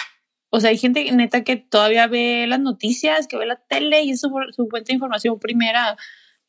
o 0.50 0.60
sea, 0.60 0.70
hay 0.70 0.78
gente 0.78 1.10
neta 1.12 1.44
que 1.44 1.56
todavía 1.56 2.06
ve 2.06 2.46
las 2.46 2.60
noticias, 2.60 3.26
que 3.26 3.36
ve 3.36 3.46
la 3.46 3.56
tele 3.56 4.02
y 4.02 4.10
es 4.10 4.20
su, 4.20 4.30
su 4.54 4.66
fuente 4.68 4.92
de 4.92 4.94
información 4.94 5.38
primera. 5.38 5.96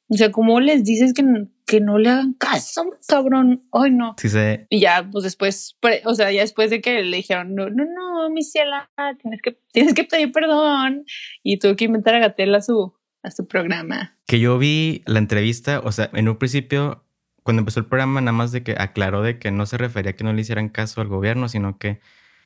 O 0.08 0.16
sea, 0.18 0.32
¿cómo 0.32 0.60
les 0.60 0.84
dices 0.84 1.14
que, 1.14 1.24
que 1.68 1.82
no 1.82 2.00
le 2.00 2.10
hagan 2.10 2.34
caso, 2.34 2.90
cabrón? 3.08 3.64
Ay, 3.72 3.92
no. 3.92 4.16
Sí, 4.18 4.30
sí. 4.30 4.66
Y 4.70 4.80
ya, 4.80 5.08
pues 5.12 5.24
después, 5.24 5.78
o 6.06 6.16
sea, 6.16 6.32
ya 6.32 6.42
después 6.42 6.70
de 6.72 6.82
que 6.82 7.04
le 7.04 7.18
dijeron, 7.18 7.54
no, 7.54 7.70
no, 7.70 7.86
no, 7.86 8.30
mi 8.32 8.42
ciela, 8.42 8.90
tienes 9.22 9.42
que, 9.42 9.60
tienes 9.72 9.94
que 9.94 10.04
pedir 10.06 10.32
perdón. 10.32 11.06
Y 11.44 11.60
tuvo 11.60 11.76
que 11.76 11.86
inventar 11.86 12.16
a 12.16 12.62
su, 12.62 12.94
a 13.22 13.32
su 13.32 13.48
programa. 13.48 14.18
Que 14.26 14.40
yo 14.40 14.58
vi 14.58 15.04
la 15.06 15.20
entrevista, 15.20 15.82
o 15.84 15.92
sea, 15.92 16.10
en 16.14 16.28
un 16.28 16.38
principio 16.38 17.04
cuando 17.44 17.62
empezó 17.62 17.80
el 17.80 17.86
programa, 17.88 18.22
nada 18.22 18.32
más 18.32 18.52
de 18.52 18.64
que 18.64 18.76
aclaró 18.78 19.22
de 19.22 19.40
que 19.40 19.52
no 19.52 19.66
se 19.66 19.78
refería 19.78 20.12
a 20.12 20.16
que 20.16 20.24
no 20.24 20.34
le 20.34 20.42
hicieran 20.42 20.70
caso 20.70 21.02
al 21.02 21.08
gobierno, 21.08 21.50
sino 21.50 21.78
que 21.78 22.00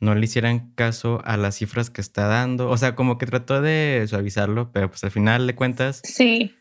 no 0.04 0.16
le 0.16 0.26
hicieran 0.26 0.72
caso 0.76 1.22
a 1.24 1.38
las 1.38 1.56
cifras 1.56 1.90
que 1.90 2.02
está 2.02 2.28
dando. 2.28 2.70
O 2.70 2.78
sea, 2.78 2.96
como 2.96 3.18
que 3.18 3.26
trató 3.26 3.62
de 3.62 4.06
suavizarlo, 4.08 4.72
pero 4.72 4.90
pues 4.90 5.04
al 5.04 5.12
final 5.12 5.48
de 5.48 5.56
cuentas. 5.56 6.02
Sí. 6.04 6.54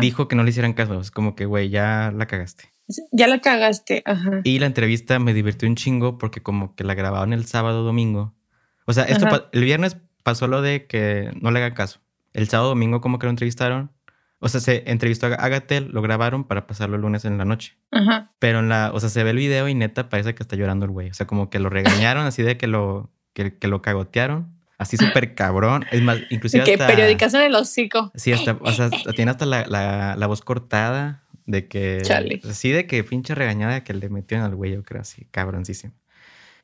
Dijo 0.00 0.28
que 0.28 0.36
no 0.36 0.44
le 0.44 0.50
hicieran 0.50 0.74
caso. 0.74 1.00
Es 1.00 1.10
como 1.10 1.34
que, 1.34 1.46
güey, 1.46 1.70
ya 1.70 2.12
la 2.14 2.26
cagaste. 2.26 2.70
Ya 3.10 3.26
la 3.26 3.40
cagaste. 3.40 4.02
Ajá. 4.04 4.42
Y 4.44 4.58
la 4.58 4.66
entrevista 4.66 5.18
me 5.18 5.32
divirtió 5.32 5.66
un 5.66 5.76
chingo 5.76 6.18
porque 6.18 6.42
como 6.42 6.74
que 6.74 6.84
la 6.84 6.94
grabaron 6.94 7.32
el 7.32 7.46
sábado 7.46 7.82
domingo. 7.82 8.34
O 8.84 8.92
sea, 8.92 9.04
esto 9.04 9.48
el 9.52 9.64
viernes 9.64 9.96
pasó 10.22 10.46
lo 10.46 10.60
de 10.60 10.86
que 10.86 11.30
no 11.40 11.50
le 11.50 11.60
hagan 11.60 11.74
caso. 11.74 12.00
El 12.34 12.48
sábado 12.48 12.70
domingo 12.70 13.00
como 13.00 13.18
que 13.18 13.26
lo 13.26 13.30
entrevistaron 13.30 13.90
o 14.44 14.48
sea, 14.48 14.60
se 14.60 14.82
entrevistó 14.90 15.26
a 15.26 15.48
Gatel, 15.48 15.90
lo 15.92 16.02
grabaron 16.02 16.42
para 16.42 16.66
pasarlo 16.66 16.96
el 16.96 17.02
lunes 17.02 17.24
en 17.24 17.38
la 17.38 17.44
noche. 17.44 17.76
Ajá. 17.92 18.32
Pero 18.40 18.58
en 18.58 18.68
la, 18.68 18.90
o 18.92 18.98
sea, 18.98 19.08
se 19.08 19.22
ve 19.22 19.30
el 19.30 19.36
video 19.36 19.68
y 19.68 19.74
neta 19.74 20.08
parece 20.08 20.34
que 20.34 20.42
está 20.42 20.56
llorando 20.56 20.84
el 20.84 20.90
güey. 20.90 21.10
O 21.10 21.14
sea, 21.14 21.28
como 21.28 21.48
que 21.48 21.60
lo 21.60 21.70
regañaron 21.70 22.26
así 22.26 22.42
de 22.42 22.56
que 22.56 22.66
lo, 22.66 23.12
que, 23.34 23.56
que 23.56 23.68
lo 23.68 23.82
cagotearon. 23.82 24.52
Así 24.78 24.96
súper 24.96 25.36
cabrón. 25.36 25.84
Es 25.92 26.02
más, 26.02 26.18
inclusive 26.30 26.64
Que 26.64 26.76
periódicas 26.76 27.32
en 27.34 27.42
el 27.42 27.54
hocico. 27.54 28.10
Sí, 28.16 28.32
hasta, 28.32 28.58
o 28.60 28.72
sea, 28.72 28.90
tiene 29.14 29.30
hasta 29.30 29.46
la, 29.46 29.64
la, 29.68 30.16
la 30.16 30.26
voz 30.26 30.40
cortada 30.40 31.22
de 31.46 31.68
que... 31.68 32.00
Chale. 32.02 32.40
Así 32.42 32.72
de 32.72 32.88
que 32.88 33.04
pinche 33.04 33.36
regañada 33.36 33.84
que 33.84 33.94
le 33.94 34.08
metieron 34.08 34.44
al 34.44 34.56
güey, 34.56 34.72
yo 34.72 34.82
creo, 34.82 35.02
así, 35.02 35.28
cabroncísimo. 35.30 35.94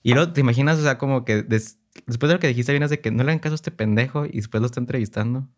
Y 0.03 0.15
luego 0.15 0.33
te 0.33 0.41
imaginas, 0.41 0.81
o 0.81 0.83
sea, 0.83 0.99
como 0.99 1.25
que 1.25 1.45
después 1.45 2.29
de 2.29 2.33
lo 2.33 2.41
que 2.41 2.49
dijiste, 2.49 2.73
vienes 2.73 2.91
de 2.91 2.99
que 2.99 3.13
no 3.13 3.23
le 3.23 3.31
hagan 3.31 3.39
caso 3.39 3.55
a 3.55 3.57
este 3.57 3.71
pendejo 3.71 4.27
y 4.27 4.33
después 4.33 4.61
lo 4.61 4.67
está 4.67 4.81
entrevistando. 4.81 5.49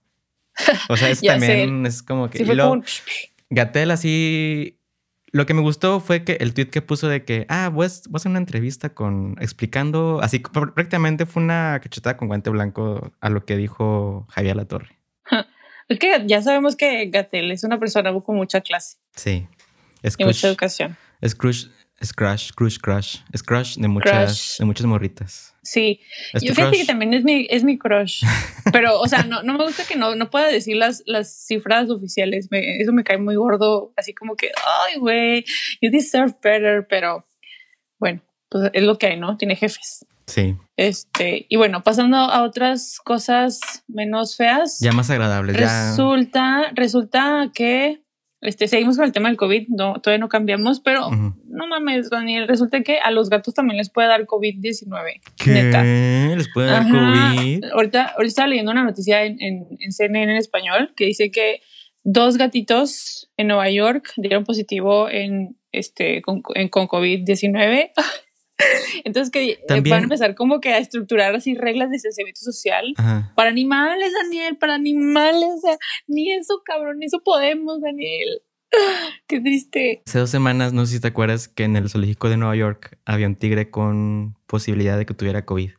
O 0.89 0.97
sea, 0.97 1.11
eso 1.11 1.23
también 1.27 1.87
es 1.87 2.03
como 2.03 2.31
que. 2.31 2.39
Gatel 3.51 3.91
así... 3.91 4.77
Lo 5.33 5.47
que 5.47 5.55
me 5.55 5.61
gustó 5.61 6.01
fue 6.01 6.25
que 6.25 6.33
el 6.41 6.55
tweet 6.55 6.71
que 6.71 6.83
puso 6.83 7.07
de 7.07 7.25
que, 7.25 7.47
ah, 7.49 7.67
a, 7.67 7.69
voy 7.69 7.87
a 7.87 8.29
una 8.29 8.39
entrevista 8.41 8.89
con, 8.95 9.37
explicando, 9.41 10.19
así 10.21 10.43
pr- 10.43 10.75
prácticamente 10.75 11.25
fue 11.25 11.41
una 11.41 11.79
cachetada 11.81 12.17
con 12.17 12.27
guante 12.27 12.51
blanco 12.51 13.13
a 13.21 13.31
lo 13.31 13.45
que 13.45 13.57
dijo 13.57 14.27
Javier 14.31 14.57
Latorre. 14.57 14.99
Es 15.89 15.99
que 16.01 16.25
ya 16.27 16.41
sabemos 16.43 16.75
que 16.77 17.07
Gatel 17.11 17.51
es 17.53 17.63
una 17.65 17.79
persona 17.79 18.13
con 18.13 18.37
mucha 18.37 18.61
clase 18.61 18.97
Sí. 19.17 19.47
Es 20.03 20.15
y 20.19 20.25
mucha 20.25 20.39
crush, 20.41 20.45
educación. 20.47 20.97
es 21.21 21.35
crush, 21.37 21.67
es 22.01 22.13
crush, 22.13 22.51
crush, 22.53 22.79
crush. 22.79 23.17
Es 23.33 23.43
crush 23.43 23.77
de 23.77 23.87
muchas, 23.89 24.13
Crush. 24.33 24.59
de 24.59 24.65
muchas 24.65 24.87
morritas. 24.87 25.50
Sí, 25.63 26.01
yo 26.41 26.55
fíjate 26.55 26.79
que 26.79 26.85
también 26.87 27.13
es 27.13 27.23
mi, 27.25 27.47
es 27.51 27.65
mi 27.65 27.77
crush. 27.79 28.23
Pero, 28.73 28.99
o 28.99 29.07
sea, 29.09 29.25
no, 29.25 29.43
no 29.43 29.59
me 29.59 29.65
gusta 29.65 29.85
que 29.85 29.97
no, 29.97 30.15
no 30.15 30.31
pueda 30.31 30.47
decir 30.49 30.77
las, 30.77 31.03
las 31.07 31.45
cifras 31.47 31.91
oficiales. 31.91 32.49
Me- 32.51 32.79
eso 32.79 32.93
me 32.93 33.05
cae 33.05 33.19
muy 33.19 33.37
gordo. 33.37 33.93
Así 33.97 34.15
como 34.15 34.37
que, 34.37 34.51
ay, 34.87 34.99
güey, 34.99 35.45
you 35.83 35.91
deserve 35.91 36.35
better. 36.43 36.87
Pero 36.89 37.25
bueno, 37.99 38.23
pues 38.49 38.71
es 38.73 38.83
lo 38.83 38.97
que 38.99 39.09
hay, 39.09 39.21
¿no? 39.21 39.37
Tiene 39.37 39.55
jefes. 39.57 40.07
Sí. 40.27 40.57
Este, 40.77 41.47
y 41.49 41.57
bueno, 41.57 41.83
pasando 41.83 42.17
a 42.17 42.43
otras 42.45 42.99
cosas 43.05 43.61
menos 43.89 44.37
feas. 44.37 44.79
Ya 44.81 44.93
más 44.93 45.11
agradables. 45.11 45.57
Ya. 45.59 45.91
Resulta, 45.91 46.71
resulta 46.75 47.51
que 47.53 48.01
este, 48.43 48.69
seguimos 48.69 48.97
con 48.97 49.05
el 49.05 49.13
tema 49.13 49.29
del 49.29 49.37
COVID, 49.37 49.69
no, 49.69 50.01
todavía 50.01 50.19
no 50.21 50.29
cambiamos, 50.29 50.81
pero 50.81 51.11
no 51.11 51.67
mames, 51.67 52.09
Daniel, 52.11 52.49
resulta 52.49 52.83
que 52.83 52.99
a 52.99 53.11
los 53.11 53.29
gatos 53.29 53.53
también 53.55 53.77
les 53.77 53.91
puede 53.91 54.09
dar 54.09 54.25
COVID-19. 54.27 55.21
¿Qué? 55.37 55.51
Neta. 55.51 55.83
¿Les 55.85 56.49
puede 56.53 56.69
dar 56.69 56.83
Ajá. 56.83 57.35
COVID? 57.37 57.65
Ahorita, 57.73 58.05
ahorita 58.07 58.29
estaba 58.29 58.49
leyendo 58.49 58.73
una 58.73 58.85
noticia 58.85 59.25
en, 59.25 59.37
en, 59.41 59.67
en 59.79 59.93
CNN 59.93 60.33
en 60.33 60.39
español 60.39 60.93
que 60.97 61.05
dice 61.07 61.31
que 61.31 61.61
dos 62.03 62.39
gatitos 62.39 63.31
en 63.37 63.49
Nueva 63.49 63.69
York 63.71 64.13
dieron 64.17 64.45
positivo 64.45 65.09
en 65.11 65.57
este 65.73 66.23
con, 66.23 66.43
en- 66.55 66.69
con 66.69 66.89
COVID-19. 66.89 67.91
Entonces 69.05 69.31
que 69.31 69.51
eh, 69.53 69.61
También- 69.69 69.93
van 69.95 70.01
a 70.01 70.05
empezar 70.05 70.35
como 70.35 70.61
que 70.61 70.71
a 70.71 70.79
estructurar 70.79 71.35
así 71.35 71.55
reglas 71.55 71.89
de 71.91 71.95
distanciamiento 71.95 72.41
social 72.41 72.95
Ajá. 72.97 73.33
para 73.35 73.51
animales, 73.51 74.13
Daniel, 74.23 74.57
para 74.57 74.75
animales. 74.75 75.49
O 75.57 75.61
sea, 75.61 75.79
ni 76.07 76.33
eso, 76.33 76.63
cabrón, 76.65 76.99
ni 76.99 77.07
eso 77.07 77.21
podemos, 77.25 77.81
Daniel. 77.81 78.43
Qué 79.27 79.41
triste. 79.41 80.03
Hace 80.07 80.19
dos 80.19 80.31
semanas, 80.31 80.73
no 80.73 80.87
sé 80.87 80.95
si 80.95 81.01
te 81.01 81.09
acuerdas, 81.09 81.49
que 81.49 81.65
en 81.65 81.77
el 81.77 81.89
zoológico 81.91 82.29
de 82.29 82.37
Nueva 82.37 82.57
York 82.57 82.99
había 83.05 83.27
un 83.27 83.37
tigre 83.37 83.71
con 83.71 84.37
posibilidad 84.47 84.97
de 84.99 85.07
que 85.07 85.15
tuviera 85.15 85.45
COVID. 85.45 85.71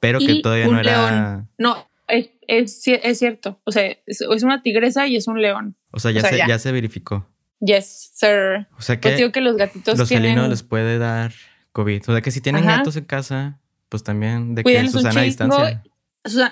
Pero 0.00 0.18
que 0.18 0.40
todavía 0.42 0.66
un 0.68 0.74
no 0.74 0.80
era. 0.80 1.46
No, 1.58 1.88
es, 2.08 2.30
es, 2.48 2.82
es 2.88 3.18
cierto. 3.20 3.60
O 3.64 3.70
sea, 3.70 3.86
es, 3.86 4.20
es 4.20 4.42
una 4.42 4.60
tigresa 4.60 5.06
y 5.06 5.14
es 5.14 5.28
un 5.28 5.40
león. 5.40 5.76
O 5.92 6.00
sea, 6.00 6.10
ya, 6.10 6.18
O 6.18 6.22
sea, 6.22 6.30
se, 6.30 6.38
ya. 6.38 6.48
ya 6.48 6.58
se 6.58 6.72
verificó. 6.72 7.28
Yes, 7.60 8.10
sir. 8.14 8.66
O 8.76 8.82
sea 8.82 9.00
Pues 9.00 9.14
que 9.14 9.16
digo 9.18 9.30
que 9.30 9.40
los 9.40 9.56
gatitos 9.56 9.96
los 9.96 10.08
tienen... 10.08 10.30
felinos 10.32 10.50
les 10.50 10.64
puede 10.64 10.98
dar 10.98 11.32
COVID. 11.72 12.02
O 12.08 12.12
sea 12.12 12.20
que 12.20 12.30
si 12.30 12.40
tienen 12.40 12.64
Ajá. 12.68 12.78
gatos 12.78 12.96
en 12.96 13.04
casa, 13.04 13.58
pues 13.88 14.02
también 14.02 14.54
de 14.54 14.64
que 14.64 14.88
Susana 14.88 15.20
a 15.20 15.24
distancia. 15.24 15.82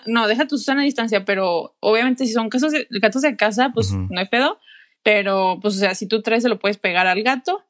No, 0.07 0.27
deja 0.27 0.47
tu 0.47 0.59
Susana 0.59 0.83
a 0.83 0.85
distancia, 0.85 1.25
pero 1.25 1.77
obviamente 1.81 2.27
si 2.27 2.33
son 2.33 2.49
casos 2.49 2.73
de, 2.73 2.87
gatos 2.91 3.23
de 3.23 3.37
casa, 3.37 3.71
pues 3.73 3.93
no 3.93 4.19
hay 4.19 4.29
pedo. 4.29 4.59
Pero, 5.03 5.59
pues, 5.63 5.77
o 5.77 5.79
sea, 5.79 5.95
si 5.95 6.07
tú 6.07 6.21
traes, 6.21 6.43
se 6.43 6.51
lo 6.51 6.59
puedes 6.59 6.77
pegar 6.77 7.07
al 7.07 7.23
gato. 7.23 7.65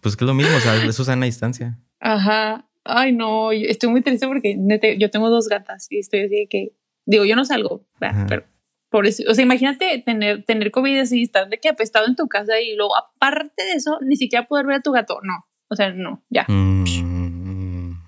Pues 0.00 0.16
que 0.16 0.24
es 0.24 0.26
lo 0.26 0.34
mismo, 0.34 0.56
o 0.56 0.60
sea, 0.60 0.74
es 0.82 0.96
Susana 0.96 1.22
a 1.22 1.26
distancia. 1.26 1.78
Ajá. 2.00 2.66
Ay, 2.84 3.12
no, 3.12 3.52
estoy 3.52 3.90
muy 3.90 4.00
triste 4.00 4.26
porque 4.26 4.56
yo 4.98 5.10
tengo 5.10 5.28
dos 5.28 5.48
gatas 5.48 5.86
y 5.90 5.98
estoy 5.98 6.20
así 6.20 6.36
de 6.36 6.46
que, 6.48 6.72
digo, 7.04 7.24
yo 7.24 7.36
no 7.36 7.44
salgo, 7.44 7.84
pero 8.28 8.44
por 8.88 9.06
eso, 9.06 9.22
o 9.28 9.34
sea, 9.34 9.44
imagínate 9.44 10.02
tener, 10.04 10.44
tener 10.44 10.70
COVID 10.70 11.00
así, 11.00 11.22
estar 11.22 11.48
de 11.48 11.58
que 11.58 11.68
apestado 11.68 12.06
en 12.06 12.16
tu 12.16 12.28
casa 12.28 12.58
y 12.60 12.74
luego, 12.76 12.96
aparte 12.96 13.62
de 13.64 13.72
eso, 13.72 13.98
ni 14.00 14.16
siquiera 14.16 14.46
poder 14.46 14.66
ver 14.66 14.76
a 14.76 14.80
tu 14.80 14.92
gato. 14.92 15.20
No, 15.22 15.44
o 15.68 15.76
sea, 15.76 15.92
no, 15.92 16.22
ya. 16.30 16.44
Mm. 16.48 18.00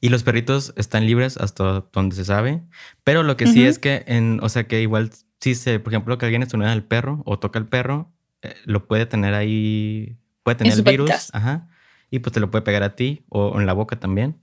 Y 0.00 0.08
los 0.10 0.22
perritos 0.22 0.72
están 0.76 1.06
libres 1.06 1.36
hasta 1.36 1.84
donde 1.92 2.14
se 2.14 2.24
sabe. 2.24 2.62
Pero 3.02 3.22
lo 3.24 3.36
que 3.36 3.46
sí 3.46 3.64
es 3.64 3.78
que, 3.78 4.04
en, 4.06 4.38
o 4.42 4.48
sea, 4.48 4.64
que 4.68 4.80
igual, 4.80 5.10
si 5.40 5.54
se, 5.54 5.80
por 5.80 5.92
ejemplo, 5.92 6.18
que 6.18 6.26
alguien 6.26 6.42
estornuda 6.42 6.72
al 6.72 6.84
perro 6.84 7.22
o 7.26 7.38
toca 7.38 7.58
al 7.58 7.66
perro, 7.66 8.12
eh, 8.42 8.54
lo 8.64 8.86
puede 8.86 9.06
tener 9.06 9.34
ahí, 9.34 10.16
puede 10.44 10.56
tener 10.56 10.72
el 10.74 10.82
virus. 10.82 11.10
patitas. 11.10 11.34
Ajá. 11.34 11.68
Y 12.10 12.20
pues 12.20 12.32
te 12.32 12.40
lo 12.40 12.50
puede 12.50 12.62
pegar 12.62 12.84
a 12.84 12.94
ti 12.94 13.24
o 13.28 13.58
en 13.58 13.66
la 13.66 13.72
boca 13.72 13.98
también. 13.98 14.40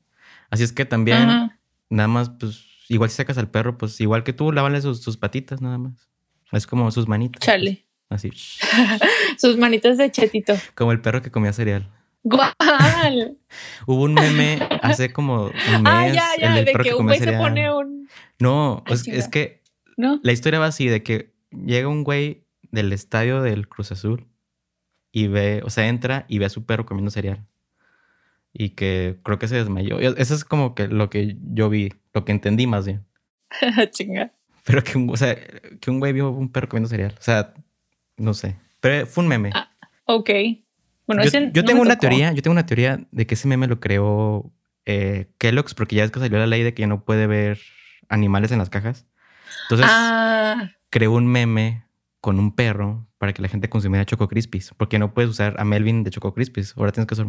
Así 0.50 0.64
es 0.64 0.74
que 0.74 0.86
también, 0.86 1.18
Ajá. 1.18 1.60
nada 1.90 2.08
más, 2.10 2.30
pues, 2.30 2.66
igual 2.90 3.10
si 3.10 3.16
sacas 3.16 3.38
al 3.38 3.50
perro, 3.50 3.78
pues 3.78 4.00
igual 4.02 4.24
que 4.24 4.34
tú, 4.34 4.52
lávale 4.52 4.82
sus, 4.82 5.02
sus 5.02 5.16
patitas 5.18 5.62
nada 5.62 5.78
más. 5.78 6.10
Es 6.52 6.68
como 6.68 6.92
sus 6.92 7.08
manitas. 7.08 7.40
Chale. 7.42 7.86
Así, 8.10 8.30
Sus 9.38 9.58
manitas 9.58 9.98
de 9.98 10.12
chetito. 10.12 10.54
como 10.76 10.92
el 10.92 11.02
perro 11.02 11.24
que 11.24 11.32
comía 11.32 11.54
cereal. 11.54 11.90
¡Guau! 12.28 13.38
Hubo 13.86 14.04
un 14.04 14.16
meme 14.16 14.60
hace 14.82 15.14
como 15.14 15.46
un 15.46 15.52
mes. 15.84 15.84
ah, 15.86 16.08
ya, 16.08 16.28
ya, 16.40 16.60
el 16.60 16.66
de 16.66 16.74
que 16.74 16.94
un 16.96 17.06
güey 17.06 17.20
se 17.20 17.34
pone 17.34 17.72
un. 17.72 18.10
No, 18.40 18.84
Ah, 18.88 18.94
es, 18.94 19.08
es 19.08 19.28
que 19.28 19.62
¿No? 19.96 20.20
la 20.24 20.32
historia 20.32 20.60
va 20.60 20.66
así, 20.66 20.88
de 20.88 21.04
que 21.04 21.34
llega 21.52 21.88
un 21.88 22.04
güey 22.04 22.44
del 22.72 22.92
estadio 22.94 23.42
del 23.42 23.68
Cruz 23.70 23.92
Azul 23.92 24.26
y 25.12 25.28
ve, 25.28 25.62
o 25.64 25.70
sea, 25.70 25.88
entra 25.88 26.26
y 26.28 26.40
ve 26.40 26.46
a 26.46 26.50
su 26.50 26.66
perro 26.66 26.86
comiendo 26.86 27.12
cereal. 27.12 27.46
Y 28.52 28.70
que 28.70 29.18
creo 29.24 29.38
que 29.38 29.48
se 29.48 29.56
desmayó. 29.56 30.02
Y 30.02 30.06
Eso 30.18 30.34
es 30.34 30.44
como 30.46 30.76
que 30.76 30.88
lo 30.88 31.10
que 31.10 31.38
yo 31.54 31.70
vi, 31.70 31.94
lo 32.14 32.26
que 32.26 32.32
entendí 32.32 32.66
más 32.68 32.86
bien. 32.86 33.06
Chinga. 33.92 34.32
Pero 34.64 34.84
que, 34.84 34.98
un- 34.98 35.10
o 35.12 35.16
sea, 35.18 35.36
que 35.80 35.92
un 35.92 36.00
güey 36.00 36.12
vio 36.14 36.32
un 36.32 36.52
perro 36.52 36.68
comiendo 36.70 36.90
cereal. 36.90 37.14
O 37.20 37.22
sea, 37.22 37.54
no 38.18 38.34
sé. 38.34 38.56
Pero 38.80 39.06
fue 39.06 39.24
un 39.24 39.28
meme. 39.30 39.52
Ah, 39.54 39.70
Ok. 40.06 40.30
Bueno, 41.08 41.22
yo, 41.24 41.28
ese 41.28 41.52
yo 41.54 41.62
no 41.62 41.66
tengo 41.68 41.82
una 41.82 41.96
tocó. 41.96 42.02
teoría, 42.02 42.32
yo 42.34 42.42
tengo 42.42 42.54
una 42.54 42.66
teoría 42.66 43.00
de 43.12 43.28
que 43.28 43.36
ese 43.36 43.48
meme 43.48 43.68
lo 43.68 43.80
creó 43.80 44.52
eh, 44.86 45.28
Kellogg's, 45.38 45.74
porque 45.74 45.96
ya 45.96 46.04
es 46.04 46.12
que 46.12 46.20
salió 46.20 46.38
la 46.40 46.48
ley 46.48 46.64
de 46.64 46.74
que 46.74 46.82
ya 46.82 46.88
no 46.88 47.04
puede 47.06 47.28
ver 47.28 47.60
animales 48.10 48.52
en 48.52 48.60
las 48.60 48.70
cajas. 48.70 49.06
Entonces 49.64 49.88
Ah, 49.90 50.72
creó 50.90 51.14
un 51.14 51.28
meme 51.28 51.84
con 52.22 52.40
un 52.40 52.56
perro 52.56 53.08
para 53.18 53.34
que 53.34 53.42
la 53.42 53.48
gente 53.48 53.70
consumiera 53.70 54.06
Choco 54.06 54.28
Crispies, 54.28 54.72
porque 54.78 55.00
no 55.00 55.14
puedes 55.14 55.30
usar 55.32 55.56
a 55.60 55.66
Melvin 55.66 56.04
de 56.04 56.12
Choco 56.12 56.34
Crispies. 56.34 56.74
Ahora 56.78 56.92
tienes 56.92 57.08
que 57.08 57.14
usar 57.14 57.28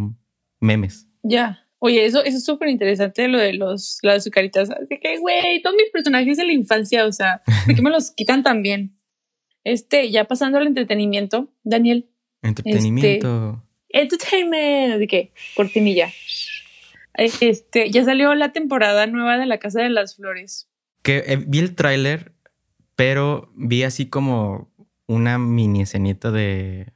memes. 0.61 1.09
ya. 1.23 1.63
Oye, 1.79 2.07
eso, 2.07 2.25
eso 2.25 2.39
es 2.39 2.45
súper 2.45 2.71
interesante 2.71 3.29
lo 3.29 3.39
de 3.39 3.53
los, 3.53 3.99
las 4.01 4.17
azucaritas. 4.17 4.71
Así 4.71 4.99
que, 4.99 5.19
güey, 5.19 5.61
todos 5.63 5.77
mis 5.77 5.91
personajes 5.93 6.39
de 6.39 6.47
la 6.47 6.53
infancia, 6.55 7.05
o 7.05 7.13
sea, 7.13 7.43
¿por 7.67 7.75
qué 7.75 7.83
me 7.83 7.91
los 7.91 8.13
quitan 8.13 8.43
tan 8.43 8.63
bien? 8.63 8.97
Este, 9.63 10.11
ya 10.11 10.25
pasando 10.25 10.57
al 10.57 10.67
entretenimiento, 10.67 11.53
Daniel. 11.65 12.09
Entretenimiento. 12.41 13.63
Entertainment. 13.97 14.99
¿De 14.99 15.07
qué? 15.07 15.33
Cortinilla. 15.55 16.13
Este, 17.15 17.91
ya 17.91 18.05
salió 18.05 18.35
la 18.35 18.53
temporada 18.53 19.07
nueva 19.07 19.39
de 19.39 19.47
La 19.47 19.59
Casa 19.59 19.83
de 19.83 19.91
las 19.91 20.17
Flores. 20.17 20.69
Que 21.03 21.25
eh, 21.27 21.43
vi 21.47 21.61
el 21.61 21.75
tráiler, 21.75 22.33
pero 22.95 23.51
vi 23.55 23.85
así 23.85 24.07
como 24.07 24.71
una 25.07 25.39
mini 25.39 25.83
escenita 25.83 26.31
de. 26.31 26.93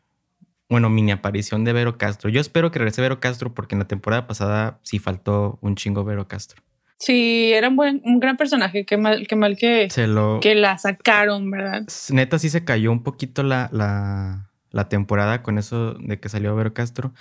Bueno, 0.69 0.89
mini 0.89 1.11
aparición 1.11 1.65
de 1.65 1.73
Vero 1.73 1.99
Castro. 1.99 2.31
Yo 2.31 2.41
espero 2.41 2.71
que 2.71 2.79
regrese 2.79 3.01
Vero 3.01 3.19
Castro 3.19 3.55
porque 3.55 3.75
en 3.75 3.81
la 3.81 3.89
temporada 3.89 4.27
pasada 4.27 4.79
sí 4.83 4.99
faltó 4.99 5.59
un 5.63 5.75
chingo 5.75 6.05
Vero 6.05 6.29
Castro. 6.29 6.63
Sí, 6.99 7.51
era 7.55 7.69
un, 7.69 7.77
buen, 7.77 8.03
un 8.05 8.21
gran 8.21 8.37
personaje. 8.37 8.85
Qué 8.85 8.99
mal, 8.99 9.27
qué 9.27 9.35
mal 9.35 9.57
que, 9.57 9.89
Se 9.89 10.07
lo. 10.07 10.39
que 10.41 10.55
la 10.55 10.77
sacaron, 10.77 11.51
¿verdad? 11.51 11.87
Neta, 12.11 12.39
sí 12.39 12.51
se 12.51 12.63
cayó 12.63 12.93
un 12.93 13.03
poquito 13.03 13.43
la, 13.43 13.71
la, 13.73 14.50
la 14.71 14.89
temporada 14.89 15.43
con 15.43 15.59
eso 15.59 15.95
de 15.95 16.21
que 16.21 16.29
salió 16.29 16.55
Vero 16.57 16.75
Castro. 16.75 17.13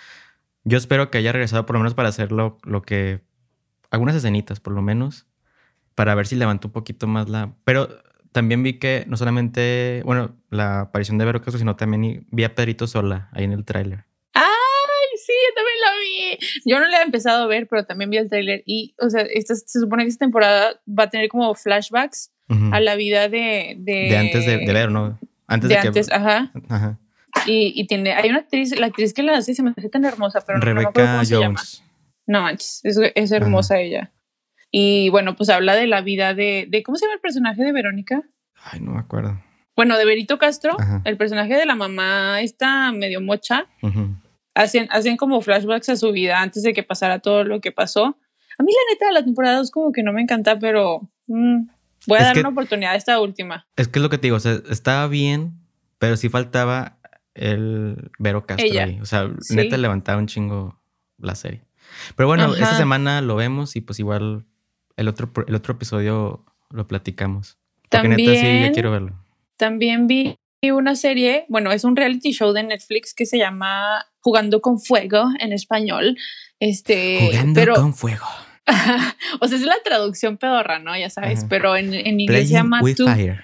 Yo 0.63 0.77
espero 0.77 1.09
que 1.09 1.17
haya 1.17 1.31
regresado 1.31 1.65
por 1.65 1.75
lo 1.75 1.79
menos 1.79 1.93
para 1.93 2.09
hacer 2.09 2.31
lo, 2.31 2.57
lo 2.63 2.81
que. 2.81 3.21
Algunas 3.91 4.15
escenitas, 4.15 4.59
por 4.59 4.73
lo 4.73 4.81
menos. 4.81 5.25
Para 5.95 6.15
ver 6.15 6.27
si 6.27 6.35
levantó 6.35 6.67
un 6.67 6.73
poquito 6.73 7.07
más 7.07 7.27
la. 7.29 7.53
Pero 7.63 7.89
también 8.31 8.61
vi 8.61 8.73
que 8.79 9.05
no 9.07 9.17
solamente. 9.17 10.01
Bueno, 10.05 10.35
la 10.49 10.81
aparición 10.81 11.17
de 11.17 11.25
Vero 11.25 11.41
Castro, 11.41 11.59
sino 11.59 11.75
también 11.75 12.27
vi 12.31 12.43
a 12.43 12.55
Pedrito 12.55 12.87
sola 12.87 13.29
ahí 13.31 13.45
en 13.45 13.53
el 13.53 13.65
tráiler. 13.65 14.05
¡Ay, 14.33 14.43
sí! 15.25 15.33
Yo 15.47 15.55
también 15.55 15.77
la 15.81 15.91
vi. 15.99 16.61
Yo 16.65 16.79
no 16.79 16.87
la 16.87 16.99
he 16.99 17.03
empezado 17.03 17.43
a 17.43 17.47
ver, 17.47 17.67
pero 17.67 17.85
también 17.85 18.09
vi 18.09 18.17
el 18.17 18.29
tráiler. 18.29 18.63
Y, 18.65 18.93
o 18.99 19.09
sea, 19.09 19.21
esta, 19.21 19.55
se 19.55 19.79
supone 19.79 20.03
que 20.03 20.09
esta 20.09 20.25
temporada 20.25 20.79
va 20.87 21.05
a 21.05 21.09
tener 21.09 21.29
como 21.29 21.53
flashbacks 21.55 22.31
Ujú. 22.49 22.69
a 22.73 22.79
la 22.79 22.95
vida 22.95 23.27
de... 23.29 23.75
De, 23.79 24.09
De 24.09 24.17
antes 24.17 24.45
de, 24.45 24.57
de 24.57 24.73
Vero, 24.73 24.91
¿no? 24.91 25.17
Antes 25.47 25.69
de 25.69 25.75
de, 25.75 25.81
que. 25.81 25.87
antes, 25.87 26.11
ajá. 26.11 26.51
Ajá. 26.69 26.99
Y, 27.45 27.73
y 27.79 27.87
tiene, 27.87 28.13
hay 28.13 28.29
una 28.29 28.39
actriz, 28.39 28.77
la 28.79 28.87
actriz 28.87 29.13
que 29.13 29.23
la 29.23 29.37
hace 29.37 29.53
se 29.53 29.63
me 29.63 29.71
hace 29.75 29.89
tan 29.89 30.05
hermosa, 30.05 30.41
pero 30.45 30.59
no- 30.59 30.65
no, 30.65 30.73
me 30.73 30.79
Rebecca 30.81 31.11
cómo 31.13 31.25
se 31.25 31.33
llama. 31.35 31.59
Jones. 31.59 31.83
No 32.27 32.41
manches, 32.41 32.81
es, 32.83 32.97
es 33.15 33.31
hermosa 33.31 33.79
ella. 33.79 34.11
Y 34.71 35.09
bueno, 35.09 35.35
pues 35.35 35.49
habla 35.49 35.75
de 35.75 35.87
la 35.87 36.01
vida 36.01 36.33
de, 36.35 36.67
de, 36.69 36.83
¿cómo 36.83 36.97
se 36.97 37.05
llama 37.05 37.15
el 37.15 37.21
personaje 37.21 37.63
de 37.63 37.71
Verónica? 37.71 38.21
Ay, 38.63 38.79
no 38.81 38.91
me 38.91 38.99
acuerdo. 38.99 39.41
Bueno, 39.75 39.97
de 39.97 40.05
Berito 40.05 40.37
Castro, 40.37 40.75
Ajá. 40.79 41.01
el 41.05 41.17
personaje 41.17 41.55
de 41.55 41.65
la 41.65 41.75
mamá 41.75 42.41
está 42.41 42.91
medio 42.91 43.21
mocha. 43.21 43.65
Ujú. 43.81 44.09
Hacen, 44.53 44.87
hacen 44.91 45.15
como 45.17 45.39
flashbacks 45.41 45.89
a 45.89 45.95
su 45.95 46.11
vida 46.11 46.41
antes 46.41 46.63
de 46.63 46.73
que 46.73 46.83
pasara 46.83 47.19
todo 47.19 47.43
lo 47.45 47.61
que 47.61 47.71
pasó. 47.71 48.17
A 48.57 48.63
mí 48.63 48.71
la 48.73 48.93
neta, 48.93 49.11
la 49.13 49.23
temporada 49.23 49.57
2 49.57 49.71
como 49.71 49.91
que 49.93 50.03
no 50.03 50.11
me 50.11 50.21
encanta, 50.21 50.59
pero 50.59 51.09
mm, 51.27 51.61
voy 52.07 52.17
a 52.17 52.19
Es 52.19 52.25
dar 52.25 52.33
que- 52.33 52.39
una 52.41 52.49
oportunidad 52.49 52.91
a 52.91 52.95
esta 52.97 53.19
última. 53.21 53.65
Es 53.77 53.87
que 53.87 53.99
es 53.99 54.03
lo 54.03 54.09
que 54.09 54.17
te 54.17 54.23
digo, 54.27 54.35
o 54.35 54.39
sea, 54.41 54.59
estaba 54.69 55.07
bien, 55.07 55.53
pero 55.97 56.17
sí 56.17 56.27
faltaba 56.29 56.98
el 57.39 58.11
Vero 58.19 58.45
Castro 58.45 58.65
Ella. 58.67 58.83
ahí. 58.83 58.99
O 59.01 59.05
sea, 59.05 59.29
Sí. 59.39 59.55
neta 59.55 59.77
levantaba 59.77 60.19
un 60.19 60.27
chingo 60.27 60.79
la 61.17 61.35
serie. 61.35 61.61
Pero 62.15 62.27
bueno, 62.27 62.43
Ajá. 62.45 62.53
esta 62.53 62.77
semana 62.77 63.21
lo 63.21 63.35
vemos 63.35 63.75
y 63.75 63.81
pues 63.81 63.99
igual 63.99 64.45
el 64.97 65.07
otro, 65.07 65.31
el 65.47 65.55
otro 65.55 65.73
episodio 65.73 66.45
lo 66.69 66.87
platicamos. 66.87 67.57
Porque 67.89 68.07
neta 68.09 68.17
sí, 68.23 68.25
ya 68.35 68.41
También- 68.41 68.73
quiero 68.73 68.91
verlo. 68.91 69.25
También 69.57 70.07
vi 70.07 70.35
una 70.71 70.95
serie, 70.95 71.45
bueno, 71.49 71.71
es 71.71 71.83
un 71.83 71.95
reality 71.95 72.31
show 72.31 72.51
de 72.53 72.63
Netflix 72.63 73.13
que 73.13 73.25
se 73.25 73.37
llama 73.37 74.05
Jugando 74.19 74.61
con 74.61 74.79
Fuego 74.79 75.29
en 75.39 75.53
español. 75.53 76.17
Este, 76.59 77.19
Jugando 77.31 77.59
pero, 77.59 77.73
con 77.75 77.93
fuego. 77.93 78.25
o 79.41 79.47
sea, 79.47 79.57
es 79.57 79.63
la 79.65 79.75
traducción 79.83 80.37
pedorra, 80.37 80.79
¿no? 80.79 80.95
Ya 80.97 81.09
sabes, 81.09 81.39
Ajá. 81.39 81.47
pero 81.49 81.75
en, 81.75 81.93
en 81.93 82.19
inglés 82.19 82.49
se 82.49 82.53
Playing 82.53 82.63
llama 82.65 82.81
with 82.81 82.95
Too, 82.97 83.05
fire. 83.05 83.43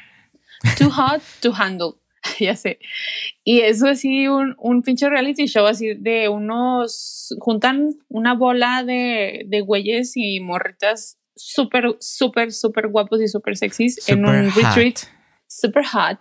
Too 0.77 0.89
Hot 0.91 1.21
to 1.41 1.53
Handle. 1.55 1.93
ya 2.39 2.55
sé. 2.55 2.79
Y 3.43 3.61
eso 3.61 3.87
así, 3.87 4.27
un, 4.27 4.55
un 4.57 4.81
pinche 4.81 5.09
reality 5.09 5.47
show 5.47 5.65
así 5.65 5.93
de 5.95 6.29
unos, 6.29 7.35
juntan 7.39 7.89
una 8.09 8.33
bola 8.33 8.83
de, 8.83 9.43
de 9.47 9.61
güeyes 9.61 10.13
y 10.15 10.39
morritas 10.39 11.17
súper, 11.35 11.95
súper, 11.99 12.51
súper 12.51 12.87
guapos 12.87 13.21
y 13.21 13.27
súper 13.27 13.57
sexys 13.57 14.07
en 14.09 14.25
un 14.25 14.51
Super 14.51 14.63
hot. 14.63 14.75
retreat 14.75 14.99
super 15.47 15.83
hot 15.85 16.19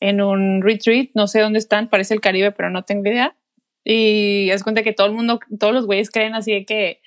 en 0.00 0.20
un 0.20 0.62
retreat, 0.62 1.10
no 1.14 1.26
sé 1.28 1.40
dónde 1.40 1.60
están, 1.60 1.88
parece 1.88 2.14
el 2.14 2.20
Caribe, 2.20 2.50
pero 2.50 2.70
no 2.70 2.82
tengo 2.82 3.08
idea. 3.08 3.36
Y 3.84 4.50
es 4.50 4.64
cuenta 4.64 4.82
que 4.82 4.92
todo 4.92 5.06
el 5.06 5.12
mundo, 5.12 5.38
todos 5.60 5.72
los 5.72 5.86
güeyes 5.86 6.10
creen 6.10 6.34
así 6.34 6.52
de 6.52 6.64
que, 6.64 7.00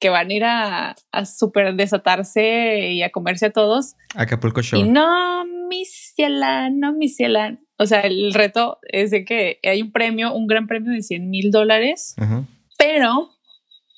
que 0.00 0.08
van 0.10 0.30
a 0.30 0.34
ir 0.34 0.44
a, 0.44 0.96
a 1.12 1.24
super 1.26 1.74
desatarse 1.74 2.88
y 2.90 3.02
a 3.02 3.10
comerse 3.10 3.46
a 3.46 3.52
todos. 3.52 3.94
Acapulco 4.16 4.62
Show. 4.62 4.80
Y 4.80 4.82
no, 4.82 5.44
mi 5.68 5.84
ciela, 5.84 6.70
no, 6.70 6.92
mi 6.92 7.08
ciela. 7.08 7.58
O 7.80 7.86
sea, 7.86 8.00
el 8.02 8.34
reto 8.34 8.78
es 8.82 9.10
de 9.10 9.24
que 9.24 9.58
hay 9.62 9.80
un 9.80 9.90
premio, 9.90 10.34
un 10.34 10.46
gran 10.46 10.66
premio 10.66 10.92
de 10.92 11.00
100 11.00 11.30
mil 11.30 11.50
dólares, 11.50 12.14
pero 12.76 13.30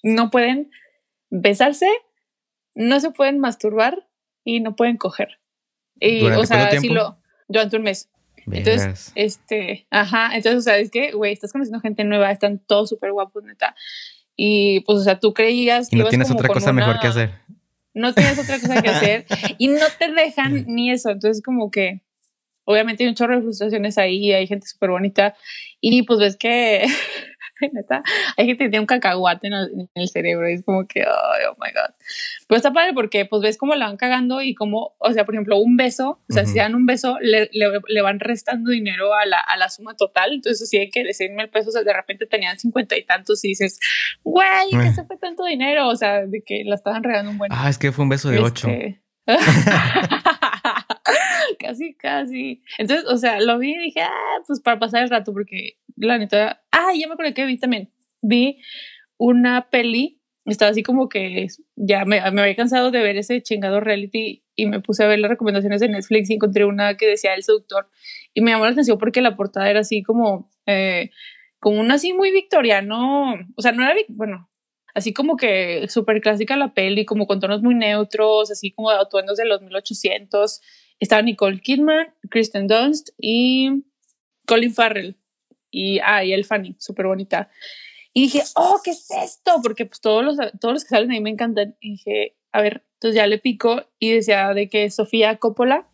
no 0.04 0.30
pueden 0.30 0.70
besarse, 1.30 1.88
no 2.76 3.00
se 3.00 3.10
pueden 3.10 3.40
masturbar 3.40 4.06
y 4.44 4.60
no 4.60 4.76
pueden 4.76 4.98
coger. 4.98 5.40
Y, 5.98 6.20
¿Durante 6.20 6.42
o 6.42 6.46
sea, 6.46 6.80
si 6.80 6.90
lo, 6.90 7.18
durante 7.48 7.76
un 7.76 7.82
mes. 7.82 8.08
Entonces, 8.46 9.10
este, 9.16 9.88
ajá, 9.90 10.36
entonces, 10.36 10.60
o 10.60 10.62
sea, 10.62 10.78
es 10.78 10.88
que, 10.88 11.10
güey, 11.10 11.32
estás 11.32 11.50
conociendo 11.50 11.80
gente 11.80 12.04
nueva, 12.04 12.30
están 12.30 12.60
todos 12.60 12.88
súper 12.88 13.10
guapos, 13.10 13.42
neta. 13.42 13.74
Y 14.36 14.78
pues, 14.86 14.98
o 14.98 15.02
sea, 15.02 15.18
tú 15.18 15.34
creías 15.34 15.88
que 15.88 15.96
y 15.96 15.98
no 15.98 16.06
tienes 16.06 16.30
otra 16.30 16.46
cosa 16.46 16.72
mejor 16.72 17.00
que 17.00 17.08
hacer. 17.08 17.34
No 17.94 18.14
tienes 18.14 18.38
otra 18.38 18.60
cosa 18.60 18.80
que 18.80 18.90
hacer 18.90 19.26
y 19.58 19.66
no 19.66 19.86
te 19.98 20.12
dejan 20.12 20.66
ni 20.68 20.92
eso. 20.92 21.10
Entonces, 21.10 21.42
como 21.42 21.72
que, 21.72 22.01
obviamente 22.64 23.02
hay 23.04 23.08
un 23.08 23.14
chorro 23.14 23.36
de 23.36 23.42
frustraciones 23.42 23.98
ahí, 23.98 24.32
hay 24.32 24.46
gente 24.46 24.66
súper 24.66 24.90
bonita 24.90 25.34
y 25.80 26.02
pues 26.02 26.18
ves 26.20 26.36
que, 26.36 26.84
neta, 27.72 28.02
hay 28.36 28.46
gente 28.46 28.64
que 28.64 28.70
tiene 28.70 28.80
un 28.80 28.86
cacahuate 28.86 29.46
en 29.46 29.52
el, 29.52 29.70
en 29.72 29.88
el 29.94 30.08
cerebro 30.08 30.48
y 30.48 30.54
es 30.54 30.64
como 30.64 30.86
que, 30.86 31.00
ay, 31.02 31.44
oh 31.50 31.56
my 31.60 31.70
God. 31.72 31.94
Pero 32.48 32.56
está 32.56 32.72
padre 32.72 32.92
porque 32.92 33.24
pues 33.24 33.40
ves 33.42 33.56
cómo 33.56 33.74
la 33.74 33.86
van 33.86 33.96
cagando 33.96 34.42
y 34.42 34.54
cómo, 34.54 34.94
o 34.98 35.12
sea, 35.12 35.24
por 35.24 35.34
ejemplo, 35.34 35.56
un 35.58 35.76
beso, 35.76 36.20
o 36.28 36.32
sea, 36.32 36.42
Ujú. 36.42 36.52
si 36.52 36.58
dan 36.58 36.74
un 36.74 36.86
beso, 36.86 37.18
le, 37.20 37.48
le- 37.52 37.80
le 37.86 38.00
van 38.02 38.18
restando 38.20 38.70
dinero 38.70 39.14
a 39.14 39.26
la, 39.26 39.38
a 39.38 39.56
la 39.56 39.68
suma 39.68 39.94
total. 39.96 40.32
Entonces, 40.34 40.62
así 40.62 40.76
hay 40.78 40.90
que 40.90 41.04
de 41.04 41.14
100 41.14 41.34
mil 41.36 41.48
pesos, 41.50 41.72
de 41.74 41.92
repente 41.92 42.26
tenían 42.26 42.58
cincuenta 42.58 42.96
y 42.96 43.04
tantos 43.04 43.44
y 43.44 43.48
dices, 43.48 43.78
güey, 44.24 44.70
¿qué 44.70 44.88
Eh. 44.88 44.92
se 44.94 45.04
fue 45.04 45.16
tanto 45.18 45.44
dinero? 45.44 45.88
O 45.88 45.96
sea, 45.96 46.26
de 46.26 46.42
que 46.44 46.62
la 46.64 46.74
estaban 46.74 47.02
regando 47.04 47.30
un 47.30 47.38
buen 47.38 47.50
Ah, 47.52 47.68
es 47.70 47.78
que 47.78 47.92
fue 47.92 48.02
un 48.02 48.08
beso 48.08 48.28
de 48.28 48.40
ocho. 48.40 48.68
este, 48.68 49.02
casi, 51.58 51.94
casi. 51.94 52.62
Entonces, 52.78 53.06
o 53.08 53.16
sea, 53.16 53.40
lo 53.40 53.58
vi 53.58 53.72
y 53.72 53.78
dije, 53.78 54.02
ah, 54.02 54.38
pues 54.46 54.60
para 54.60 54.78
pasar 54.78 55.02
el 55.02 55.10
rato, 55.10 55.32
porque 55.32 55.78
la 55.96 56.18
neta, 56.18 56.62
ah, 56.70 56.92
ya 56.96 57.06
me 57.06 57.14
acordé 57.14 57.34
que 57.34 57.46
vi 57.46 57.58
también. 57.58 57.90
Vi 58.20 58.60
una 59.16 59.68
peli, 59.70 60.20
estaba 60.44 60.70
así 60.70 60.82
como 60.82 61.08
que 61.08 61.46
ya 61.76 62.04
me, 62.04 62.20
me 62.32 62.42
había 62.42 62.56
cansado 62.56 62.90
de 62.90 63.00
ver 63.00 63.16
ese 63.16 63.42
chingado 63.42 63.80
reality 63.80 64.44
y 64.56 64.66
me 64.66 64.80
puse 64.80 65.04
a 65.04 65.08
ver 65.08 65.18
las 65.18 65.30
recomendaciones 65.30 65.80
de 65.80 65.88
Netflix 65.88 66.30
y 66.30 66.34
encontré 66.34 66.64
una 66.64 66.96
que 66.96 67.06
decía 67.06 67.34
El 67.34 67.42
Seductor 67.42 67.88
y 68.34 68.40
me 68.40 68.50
llamó 68.50 68.64
la 68.64 68.72
atención 68.72 68.98
porque 68.98 69.20
la 69.20 69.36
portada 69.36 69.70
era 69.70 69.80
así 69.80 70.02
como, 70.02 70.50
eh, 70.66 71.10
como 71.58 71.80
una 71.80 71.94
así 71.94 72.12
muy 72.12 72.32
victoriano, 72.32 73.34
o 73.56 73.62
sea, 73.62 73.72
no 73.72 73.84
era, 73.84 73.94
bueno, 74.08 74.50
así 74.94 75.12
como 75.12 75.36
que 75.36 75.86
súper 75.88 76.20
clásica 76.20 76.56
la 76.56 76.74
peli, 76.74 77.04
como 77.04 77.26
con 77.26 77.40
tonos 77.40 77.62
muy 77.62 77.74
neutros, 77.74 78.50
así 78.50 78.72
como 78.72 78.90
atuendos 78.90 79.36
de 79.36 79.46
los 79.46 79.62
1800. 79.62 80.60
Estaba 81.02 81.22
Nicole 81.22 81.60
Kidman, 81.60 82.14
Kristen 82.30 82.68
Dunst 82.68 83.10
y 83.18 83.82
Colin 84.46 84.72
Farrell. 84.72 85.16
Y, 85.68 85.98
ah, 85.98 86.24
y 86.24 86.32
el 86.32 86.44
Fanny, 86.44 86.76
súper 86.78 87.08
bonita. 87.08 87.50
Y 88.12 88.22
dije, 88.22 88.42
oh, 88.54 88.80
¿qué 88.84 88.92
es 88.92 89.10
esto? 89.10 89.60
Porque 89.64 89.84
pues 89.84 90.00
todos 90.00 90.24
los, 90.24 90.36
todos 90.60 90.74
los 90.74 90.84
que 90.84 90.90
salen 90.90 91.10
ahí 91.10 91.20
me 91.20 91.30
encantan. 91.30 91.76
Y 91.80 91.92
dije, 91.92 92.36
a 92.52 92.60
ver, 92.60 92.84
entonces 92.94 93.16
ya 93.16 93.26
le 93.26 93.38
pico 93.38 93.84
y 93.98 94.12
decía 94.12 94.54
de 94.54 94.68
que 94.68 94.90
Sofía 94.90 95.38
Coppola. 95.38 95.88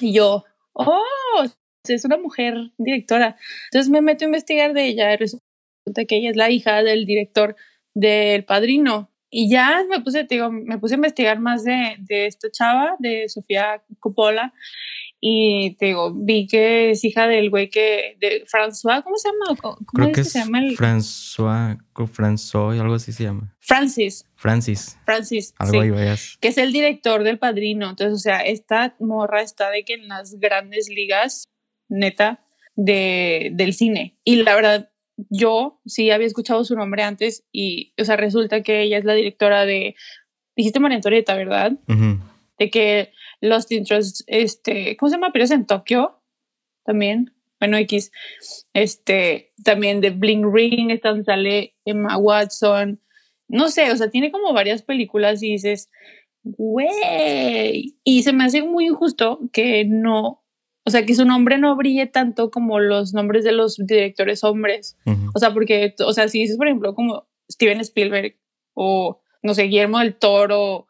Y 0.00 0.14
yo, 0.14 0.44
oh, 0.72 1.44
es 1.86 2.04
una 2.06 2.16
mujer 2.16 2.54
directora. 2.78 3.36
Entonces 3.70 3.90
me 3.90 4.00
meto 4.00 4.24
a 4.24 4.28
investigar 4.28 4.72
de 4.72 4.86
ella 4.86 5.12
y 5.12 5.16
resulta 5.18 6.04
que 6.08 6.16
ella 6.16 6.30
es 6.30 6.36
la 6.36 6.48
hija 6.48 6.82
del 6.82 7.04
director 7.04 7.54
del 7.92 8.44
Padrino. 8.44 9.10
Y 9.34 9.48
ya 9.48 9.82
me 9.88 10.02
puse, 10.02 10.24
te 10.24 10.34
digo, 10.34 10.52
me 10.52 10.76
puse 10.78 10.92
a 10.92 10.96
investigar 10.96 11.40
más 11.40 11.64
de, 11.64 11.96
de 12.00 12.26
esta 12.26 12.50
chava, 12.50 12.96
de 12.98 13.30
Sofía 13.30 13.82
Coppola. 13.98 14.52
Y 15.22 15.74
te 15.76 15.86
digo, 15.86 16.12
vi 16.12 16.46
que 16.46 16.90
es 16.90 17.02
hija 17.02 17.26
del 17.26 17.48
güey 17.48 17.70
que, 17.70 18.18
de 18.20 18.44
François, 18.44 19.02
¿cómo 19.02 19.16
se 19.16 19.30
llama? 19.30 19.58
¿Cómo 19.58 19.76
Creo 19.86 20.08
es 20.08 20.10
que 20.10 20.14
que 20.16 20.20
es 20.20 20.32
se 20.32 20.40
llama 20.40 20.58
el? 20.58 20.76
François, 20.76 21.78
François, 21.94 22.78
algo 22.78 22.94
así 22.94 23.10
se 23.12 23.24
llama. 23.24 23.56
Francis, 23.60 24.28
Francis, 24.34 24.98
Francis. 25.06 25.54
algo 25.56 25.72
sí. 25.72 25.78
ahí 25.78 25.90
vayas. 25.90 26.36
que 26.38 26.48
es 26.48 26.58
el 26.58 26.70
director 26.70 27.22
del 27.22 27.38
padrino. 27.38 27.88
Entonces, 27.88 28.14
o 28.14 28.18
sea, 28.18 28.40
esta 28.40 28.94
morra 29.00 29.40
está 29.40 29.70
de 29.70 29.84
que 29.84 29.94
en 29.94 30.08
las 30.08 30.34
grandes 30.40 30.90
ligas, 30.90 31.44
neta, 31.88 32.44
de, 32.76 33.50
del 33.54 33.72
cine. 33.72 34.18
Y 34.24 34.42
la 34.42 34.54
verdad, 34.54 34.91
yo 35.16 35.80
sí 35.86 36.10
había 36.10 36.26
escuchado 36.26 36.64
su 36.64 36.76
nombre 36.76 37.02
antes 37.02 37.44
y, 37.52 37.92
o 38.00 38.04
sea, 38.04 38.16
resulta 38.16 38.62
que 38.62 38.82
ella 38.82 38.98
es 38.98 39.04
la 39.04 39.14
directora 39.14 39.64
de, 39.64 39.94
dijiste 40.56 40.80
María 40.80 40.96
Antonieta, 40.96 41.34
¿verdad? 41.34 41.72
De 42.58 42.70
que 42.70 43.12
Lost 43.40 43.72
Interest, 43.72 44.22
este, 44.26 44.96
¿cómo 44.96 45.10
se 45.10 45.16
llama? 45.16 45.30
Pero 45.32 45.44
es 45.44 45.50
en 45.50 45.66
Tokio 45.66 46.20
también. 46.84 47.34
Bueno, 47.60 47.76
X, 47.76 48.10
este, 48.72 49.50
también 49.62 50.00
de 50.00 50.10
Bling 50.10 50.52
Ring, 50.52 50.90
esta 50.90 51.10
donde 51.10 51.24
sale 51.24 51.76
Emma 51.84 52.16
Watson. 52.16 53.00
No 53.46 53.68
sé, 53.68 53.92
o 53.92 53.96
sea, 53.96 54.10
tiene 54.10 54.32
como 54.32 54.52
varias 54.52 54.82
películas 54.82 55.42
y 55.42 55.52
dices, 55.52 55.88
güey. 56.42 57.94
Y 58.02 58.22
se 58.24 58.32
me 58.32 58.44
hace 58.44 58.62
muy 58.62 58.86
injusto 58.86 59.38
que 59.52 59.84
no, 59.84 60.41
o 60.84 60.90
sea, 60.90 61.06
que 61.06 61.14
su 61.14 61.24
nombre 61.24 61.58
no 61.58 61.76
brille 61.76 62.06
tanto 62.06 62.50
como 62.50 62.80
los 62.80 63.14
nombres 63.14 63.44
de 63.44 63.52
los 63.52 63.76
directores 63.76 64.42
hombres. 64.42 64.96
Ujú. 65.06 65.30
O 65.34 65.38
sea, 65.38 65.52
porque, 65.52 65.94
o 66.04 66.12
sea, 66.12 66.28
si 66.28 66.40
dices, 66.40 66.56
por 66.56 66.66
ejemplo, 66.66 66.94
como 66.94 67.28
Steven 67.50 67.80
Spielberg 67.80 68.36
o, 68.74 69.20
no 69.42 69.54
sé, 69.54 69.64
Guillermo 69.64 70.00
del 70.00 70.14
Toro, 70.14 70.86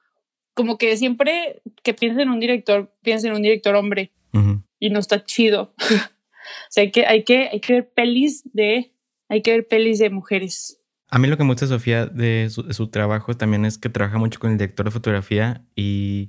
como 0.54 0.78
que 0.78 0.96
siempre 0.96 1.62
que 1.82 1.94
piensen 1.94 2.22
en 2.22 2.30
un 2.30 2.40
director, 2.40 2.94
piensen 3.02 3.30
en 3.30 3.36
un 3.36 3.42
director 3.42 3.74
hombre 3.74 4.12
Ujú. 4.32 4.62
y 4.78 4.90
no 4.90 4.98
está 4.98 5.24
chido. 5.24 5.74
o 5.78 6.70
sea, 6.70 6.82
hay 6.82 6.90
que, 6.90 7.06
hay 7.06 7.24
que, 7.24 7.48
hay 7.52 7.60
que 7.60 7.72
ver 7.74 7.90
pelis 7.92 8.42
de, 8.52 8.94
hay 9.28 9.42
que 9.42 9.52
ver 9.52 9.68
pelis 9.68 9.98
de 9.98 10.10
mujeres. 10.10 10.78
A 11.08 11.18
mí 11.18 11.28
lo 11.28 11.36
que 11.36 11.44
me 11.44 11.50
gusta 11.50 11.66
Sofía 11.66 12.06
de 12.06 12.48
su, 12.48 12.62
de 12.62 12.72
su 12.72 12.88
trabajo 12.88 13.34
también 13.34 13.66
es 13.66 13.76
que 13.76 13.90
trabaja 13.90 14.16
mucho 14.16 14.40
con 14.40 14.52
el 14.52 14.56
director 14.56 14.86
de 14.86 14.92
fotografía 14.92 15.66
y 15.76 16.28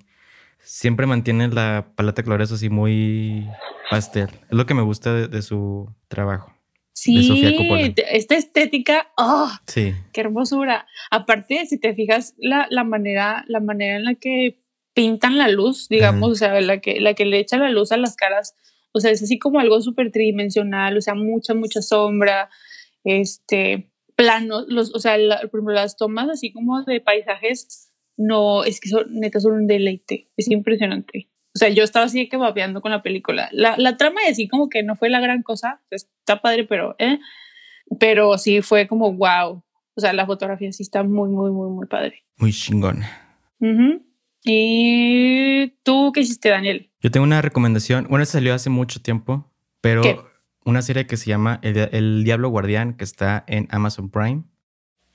siempre 0.63 1.05
mantiene 1.05 1.47
la 1.49 1.93
paleta 1.95 2.21
de 2.21 2.25
colores 2.25 2.51
así 2.51 2.69
muy 2.69 3.47
pastel. 3.89 4.29
Es 4.49 4.57
lo 4.57 4.65
que 4.65 4.73
me 4.73 4.81
gusta 4.81 5.13
de, 5.13 5.27
de 5.27 5.41
su 5.41 5.93
trabajo. 6.07 6.51
Sí, 6.95 7.17
esta 8.07 8.35
estética, 8.35 9.11
¡oh! 9.17 9.49
Sí. 9.67 9.93
qué 10.13 10.21
hermosura. 10.21 10.85
Aparte, 11.11 11.65
si 11.65 11.79
te 11.79 11.93
fijas 11.95 12.33
la, 12.37 12.67
la 12.69 12.83
manera, 12.83 13.43
la 13.47 13.59
manera 13.59 13.97
en 13.97 14.05
la 14.05 14.15
que 14.15 14.59
pintan 14.93 15.37
la 15.39 15.47
luz, 15.47 15.89
digamos, 15.89 16.41
Ajá. 16.41 16.53
o 16.53 16.57
sea, 16.59 16.61
la 16.61 16.79
que, 16.79 17.01
la 17.01 17.15
que 17.15 17.25
le 17.25 17.39
echa 17.39 17.57
la 17.57 17.69
luz 17.71 17.91
a 17.91 17.97
las 17.97 18.15
caras, 18.15 18.55
o 18.91 18.99
sea, 18.99 19.09
es 19.09 19.23
así 19.23 19.39
como 19.39 19.59
algo 19.59 19.81
súper 19.81 20.11
tridimensional, 20.11 20.95
o 20.95 21.01
sea, 21.01 21.15
mucha, 21.15 21.55
mucha 21.55 21.81
sombra, 21.81 22.49
este, 23.03 23.89
planos, 24.15 24.65
los, 24.67 24.93
o 24.93 24.99
sea, 24.99 25.17
la- 25.17 25.39
por 25.41 25.59
ejemplo, 25.59 25.73
las 25.73 25.97
tomas 25.97 26.29
así 26.29 26.51
como 26.53 26.83
de 26.83 27.01
paisajes, 27.01 27.82
no, 28.17 28.63
es 28.63 28.79
que 28.79 28.89
son, 28.89 29.05
neta, 29.09 29.39
son 29.39 29.53
un 29.53 29.67
deleite, 29.67 30.29
es 30.37 30.49
impresionante. 30.49 31.29
O 31.55 31.59
sea, 31.59 31.69
yo 31.69 31.83
estaba 31.83 32.05
así 32.05 32.27
que 32.29 32.37
babeando 32.37 32.81
con 32.81 32.91
la 32.91 33.03
película. 33.03 33.49
La, 33.51 33.75
la 33.77 33.95
trama 33.97 34.21
y 34.25 34.31
así 34.31 34.47
como 34.47 34.69
que 34.69 34.81
no 34.81 34.95
fue 34.95 35.09
la 35.09 35.19
gran 35.19 35.43
cosa, 35.43 35.81
está 35.91 36.41
padre, 36.41 36.63
pero, 36.63 36.95
eh, 36.97 37.19
pero 37.99 38.37
sí 38.37 38.61
fue 38.61 38.87
como 38.87 39.13
wow. 39.13 39.63
O 39.95 40.01
sea, 40.01 40.13
la 40.13 40.25
fotografía 40.25 40.71
sí 40.71 40.81
está 40.81 41.03
muy, 41.03 41.29
muy, 41.29 41.51
muy, 41.51 41.69
muy 41.69 41.85
padre. 41.85 42.23
Muy 42.37 42.51
chingón. 42.51 43.03
Ujú. 43.59 44.03
¿Y 44.43 45.67
tú 45.83 46.11
qué 46.11 46.21
hiciste, 46.21 46.49
Daniel? 46.49 46.89
Yo 47.01 47.11
tengo 47.11 47.23
una 47.23 47.41
recomendación. 47.41 48.07
Bueno, 48.09 48.23
esta 48.23 48.33
salió 48.39 48.53
hace 48.53 48.69
mucho 48.69 49.01
tiempo, 49.01 49.51
pero 49.79 50.01
¿Qué? 50.01 50.17
una 50.65 50.81
serie 50.81 51.05
que 51.05 51.17
se 51.17 51.27
llama 51.27 51.59
El, 51.61 51.77
El 51.91 52.23
Diablo 52.23 52.49
Guardián, 52.49 52.95
que 52.95 53.03
está 53.03 53.43
en 53.47 53.67
Amazon 53.69 54.09
Prime. 54.09 54.43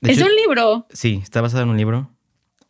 De 0.01 0.11
¿Es 0.11 0.17
hecho, 0.17 0.27
un 0.27 0.35
libro? 0.35 0.87
Sí, 0.91 1.19
está 1.21 1.41
basado 1.41 1.63
en 1.63 1.69
un 1.69 1.77
libro. 1.77 2.15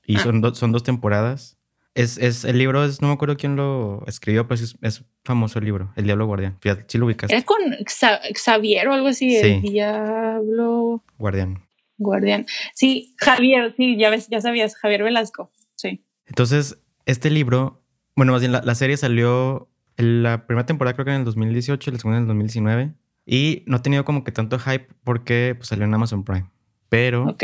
Y 0.09 0.15
Ah. 0.17 0.19
son, 0.19 0.41
do- 0.41 0.55
son 0.55 0.71
dos 0.71 0.81
temporadas. 0.83 1.57
Es, 1.95 2.17
es, 2.17 2.45
el 2.45 2.57
libro 2.57 2.83
es, 2.83 3.01
no 3.01 3.09
me 3.09 3.13
acuerdo 3.13 3.35
quién 3.37 3.55
lo 3.55 4.03
escribió, 4.07 4.47
pero 4.47 4.61
es, 4.61 4.75
es 4.81 5.03
famoso 5.23 5.59
el 5.59 5.65
libro, 5.65 5.91
El 5.95 6.05
Diablo 6.05 6.25
Guardián. 6.27 6.57
Fíjate, 6.61 6.85
sí 6.87 6.97
lo 6.97 7.05
ubicaste. 7.05 7.35
Era 7.35 7.43
con 7.45 7.57
Xa- 7.85 8.19
Xavier 8.35 8.87
o 8.87 8.93
algo 8.93 9.07
así, 9.07 9.35
el 9.37 9.61
Sí. 9.61 9.69
diablo 9.69 11.03
Guardián. 11.17 11.61
guardián. 11.97 12.45
Sí, 12.73 13.13
Javier, 13.17 13.73
sí, 13.75 13.97
ya 13.97 14.09
ves, 14.09 14.29
ya 14.29 14.39
sabías, 14.39 14.75
Javier 14.77 15.03
Velasco. 15.03 15.51
Sí. 15.75 16.05
Entonces, 16.27 16.81
este 17.05 17.29
libro, 17.29 17.83
bueno, 18.15 18.31
más 18.31 18.41
bien 18.41 18.53
la, 18.53 18.61
la 18.61 18.75
serie 18.75 18.95
salió 18.97 19.69
en 19.97 20.23
la 20.23 20.47
primera 20.47 20.65
temporada 20.65 20.93
creo 20.93 21.05
que 21.05 21.11
en 21.11 21.17
el 21.19 21.25
2018 21.25 21.89
y 21.89 21.93
la 21.93 21.99
segunda 21.99 22.17
en 22.17 22.23
el 22.23 22.27
2019. 22.29 22.93
Y 23.25 23.63
no 23.67 23.77
ha 23.77 23.81
tenido 23.81 24.05
como 24.05 24.23
que 24.23 24.31
tanto 24.31 24.57
hype 24.59 24.87
porque 25.03 25.55
pues, 25.57 25.67
salió 25.67 25.83
en 25.85 25.93
Amazon 25.93 26.23
Prime. 26.23 26.49
Pero 26.87 27.25
Ok. 27.27 27.43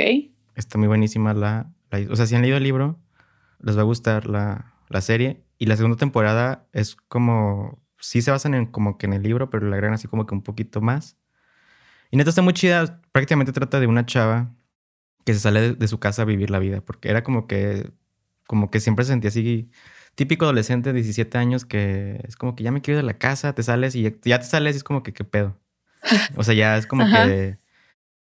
está 0.56 0.78
muy 0.78 0.88
buenísima 0.88 1.34
la- 1.34 1.70
O 2.10 2.16
sea, 2.16 2.26
si 2.26 2.36
han 2.36 2.42
leído 2.42 2.58
el 2.58 2.64
libro, 2.64 3.00
les 3.60 3.78
va 3.78 3.82
a 3.82 3.86
gustar 3.86 4.28
la, 4.28 4.74
la 4.90 5.02
serie. 5.02 5.44
Y 5.58 5.68
la 5.68 5.78
segunda 5.78 5.98
temporada 5.98 6.68
es 6.74 6.96
como... 6.96 7.84
Sí 8.00 8.22
se 8.22 8.30
basan 8.30 8.54
en 8.54 8.66
como 8.68 8.98
que 8.98 9.08
en 9.08 9.14
el 9.14 9.24
libro, 9.24 9.50
pero 9.50 9.68
le 9.68 9.74
agregan 9.74 9.94
así 9.94 10.08
como 10.08 10.26
que 10.26 10.36
un 10.36 10.44
poquito 10.44 10.82
más. 10.82 11.18
Y 12.12 12.18
neta 12.18 12.30
está 12.30 12.42
muy 12.42 12.54
chida. 12.54 13.02
Prácticamente 13.12 13.52
trata 13.52 13.80
de 13.80 13.88
una 13.88 14.06
chava 14.06 14.54
que 15.26 15.34
se 15.34 15.40
sale 15.40 15.62
de, 15.62 15.74
de 15.74 15.88
su 15.88 16.00
casa 16.00 16.22
a 16.22 16.26
vivir 16.26 16.52
la 16.52 16.60
vida. 16.60 16.82
Porque 16.82 17.10
era 17.10 17.24
como 17.24 17.48
que... 17.48 17.92
Como 18.48 18.70
que 18.70 18.80
siempre 18.80 19.06
se 19.06 19.12
sentía 19.12 19.30
así... 19.30 19.72
Típico 20.16 20.46
adolescente 20.46 20.94
de 20.94 21.02
17 21.02 21.38
años 21.38 21.66
que 21.66 22.22
es 22.26 22.38
como 22.38 22.56
que 22.56 22.64
ya 22.64 22.72
me 22.72 22.82
quiero 22.82 23.00
ir 23.00 23.04
de 23.04 23.12
la 23.12 23.18
casa, 23.18 23.54
te 23.54 23.64
sales 23.64 23.96
y 23.96 24.04
ya, 24.04 24.12
ya 24.24 24.40
te 24.40 24.46
sales 24.46 24.76
y 24.76 24.78
es 24.78 24.84
como 24.86 25.04
que 25.04 25.12
qué 25.12 25.26
pedo. 25.26 25.60
O 26.38 26.44
sea, 26.44 26.54
ya 26.54 26.78
es 26.78 26.88
como 26.88 27.04
Ajá. 27.06 27.26
que... 27.26 27.60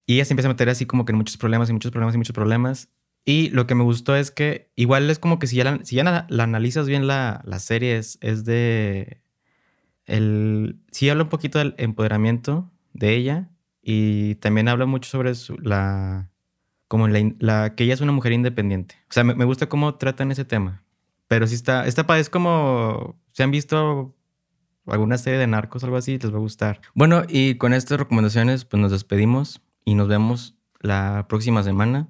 Y 0.05 0.15
ella 0.15 0.25
se 0.25 0.33
empieza 0.33 0.49
a 0.49 0.53
meter 0.53 0.69
así 0.69 0.87
como 0.87 1.05
que 1.05 1.13
en 1.13 1.19
muchos 1.19 1.37
problemas 1.37 1.71
y 1.71 1.73
muchos 1.73 1.91
problemas 1.91 2.15
y 2.15 2.19
muchos 2.19 2.35
problemas. 2.35 2.89
Y 3.25 3.51
lo 3.51 3.67
que 3.67 3.75
me 3.75 3.85
gustó 3.85 4.17
es 4.17 4.31
que 4.31 4.71
igual 4.75 5.11
es 5.11 5.19
como 5.19 5.39
que 5.39 5.47
si 5.47 5.57
ya 5.57 5.65
la, 5.65 5.85
si 5.85 5.97
ya 5.97 6.05
la, 6.05 6.27
analizas 6.43 6.87
bien 6.87 7.07
la, 7.07 7.43
la 7.45 7.59
serie 7.59 7.97
es, 7.99 8.19
de... 8.45 9.21
El, 10.07 10.79
sí 10.91 11.11
habla 11.11 11.25
un 11.25 11.29
poquito 11.29 11.59
del 11.59 11.75
empoderamiento 11.77 12.71
de 12.95 13.15
ella 13.15 13.51
y 13.83 14.37
también 14.37 14.69
habla 14.69 14.87
mucho 14.87 15.11
sobre 15.11 15.35
su- 15.35 15.59
la... 15.59 16.31
Como 16.89 17.07
la, 17.07 17.75
que 17.75 17.85
ella 17.85 17.93
es 17.93 18.01
una 18.01 18.13
mujer 18.13 18.33
independiente. 18.33 18.95
O 19.11 19.13
sea, 19.13 19.25
me, 19.25 19.35
me 19.35 19.45
gusta 19.45 19.69
cómo 19.69 19.97
tratan 19.97 20.31
ese 20.33 20.47
tema. 20.47 20.85
Pero 21.27 21.47
sí 21.47 21.55
está... 21.55 21.87
Esta 21.87 22.19
es 22.19 22.31
como... 22.31 23.21
Si 23.33 23.43
han 23.43 23.51
visto 23.51 24.17
alguna 24.87 25.19
serie 25.19 25.39
de 25.39 25.47
narcos 25.47 25.85
algo 25.85 25.99
así, 25.99 26.19
les 26.19 26.33
va 26.33 26.37
a 26.37 26.41
gustar. 26.41 26.81
Bueno, 26.95 27.25
y 27.29 27.57
con 27.57 27.75
estas 27.75 27.99
recomendaciones, 27.99 28.65
pues 28.65 28.81
nos 28.81 28.91
despedimos 28.91 29.61
y 29.85 29.95
nos 29.97 30.09
vemos 30.09 30.57
la 30.81 31.27
próxima 31.29 31.63
semana. 31.63 32.09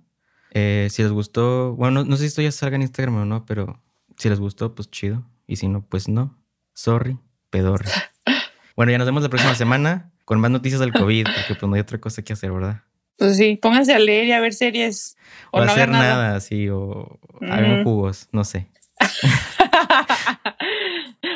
Eh, 0.53 0.89
si 0.91 1.03
les 1.03 1.13
gustó, 1.13 1.75
bueno, 1.77 2.03
no, 2.03 2.11
no 2.11 2.17
sé 2.17 2.23
si 2.23 2.27
esto 2.29 2.43
ya 2.43 2.53
salga 2.53 2.77
en 2.77 2.83
Instagram 2.83 3.17
o 3.17 3.25
no, 3.25 3.45
pero 3.45 3.81
si 4.17 4.29
les 4.29 4.41
gustó, 4.41 4.75
pues 4.75 4.91
chido. 4.91 5.25
Y 5.47 5.57
si 5.57 5.69
no, 5.69 5.83
pues 5.83 6.09
no. 6.09 6.37
Sorry, 6.75 7.19
pedorri. 7.51 7.89
Bueno, 8.77 8.93
ya 8.93 8.99
nos 8.99 9.07
vemos 9.09 9.25
la 9.25 9.29
próxima 9.29 9.57
semana 9.57 10.13
con 10.25 10.39
más 10.39 10.53
noticias 10.53 10.81
del 10.81 10.93
COVID, 10.93 11.25
porque 11.25 11.55
pues 11.59 11.69
no 11.69 11.75
hay 11.75 11.81
otra 11.81 11.99
cosa 11.99 12.23
que 12.23 12.33
hacer, 12.33 12.53
¿verdad? 12.53 12.83
Pues 13.17 13.37
sí, 13.37 13.59
pónganse 13.61 13.93
a 13.93 13.99
leer 13.99 14.27
y 14.27 14.33
a 14.33 14.39
ver 14.41 14.55
series. 14.55 15.17
O, 15.51 15.59
O, 15.59 15.65
no 15.65 15.73
hacer 15.73 15.89
nada. 15.89 16.05
nada. 16.15 16.37
así, 16.37 16.69
o 16.69 17.19
hagan 17.41 17.81
Mm. 17.81 17.85
jugos, 17.85 18.29
no 18.31 18.45
sé. 18.45 18.69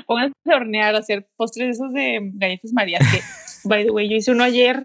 pónganse 0.07 0.35
a 0.53 0.57
hornear, 0.57 0.94
a 0.94 0.98
hacer 0.98 1.27
postres 1.37 1.77
esos 1.77 1.92
de 1.92 2.20
galletas 2.35 2.72
marías 2.72 3.03
que, 3.11 3.20
by 3.68 3.85
the 3.85 3.90
way, 3.90 4.09
yo 4.09 4.16
hice 4.16 4.31
uno 4.31 4.44
ayer. 4.44 4.85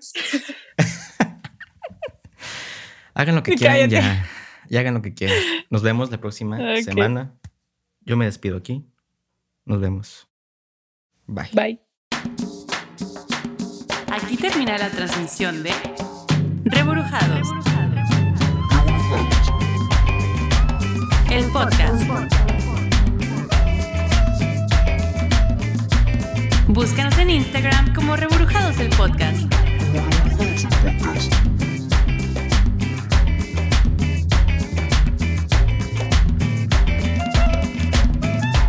Hagan 3.18 3.36
lo 3.36 3.44
que 3.44 3.56
quieran 3.56 3.76
cállate. 3.78 3.94
ya. 3.96 4.26
Ya 4.70 4.80
hagan 4.82 4.94
lo 4.96 5.02
que 5.02 5.14
quieran. 5.14 5.38
Nos 5.70 5.82
vemos 5.82 6.12
la 6.12 6.20
próxima 6.20 6.58
semana. 6.84 7.34
Yo 8.06 8.16
me 8.18 8.26
despido 8.26 8.58
aquí. 8.58 8.86
Nos 9.66 9.80
vemos. 9.82 10.28
Bye. 11.26 11.50
Bye. 11.54 11.80
Aquí 14.12 14.38
termina 14.38 14.78
la 14.78 14.90
transmisión 14.90 15.64
de 15.64 15.72
Reburujados. 16.66 17.48
El 21.32 21.46
podcast. 21.52 22.04
Búscanos 26.68 27.18
en 27.18 27.30
Instagram 27.30 27.94
como 27.96 28.16
Reburujados 28.16 28.78
el 28.80 28.90
podcast. 28.90 29.44
Podcast. 30.38 31.57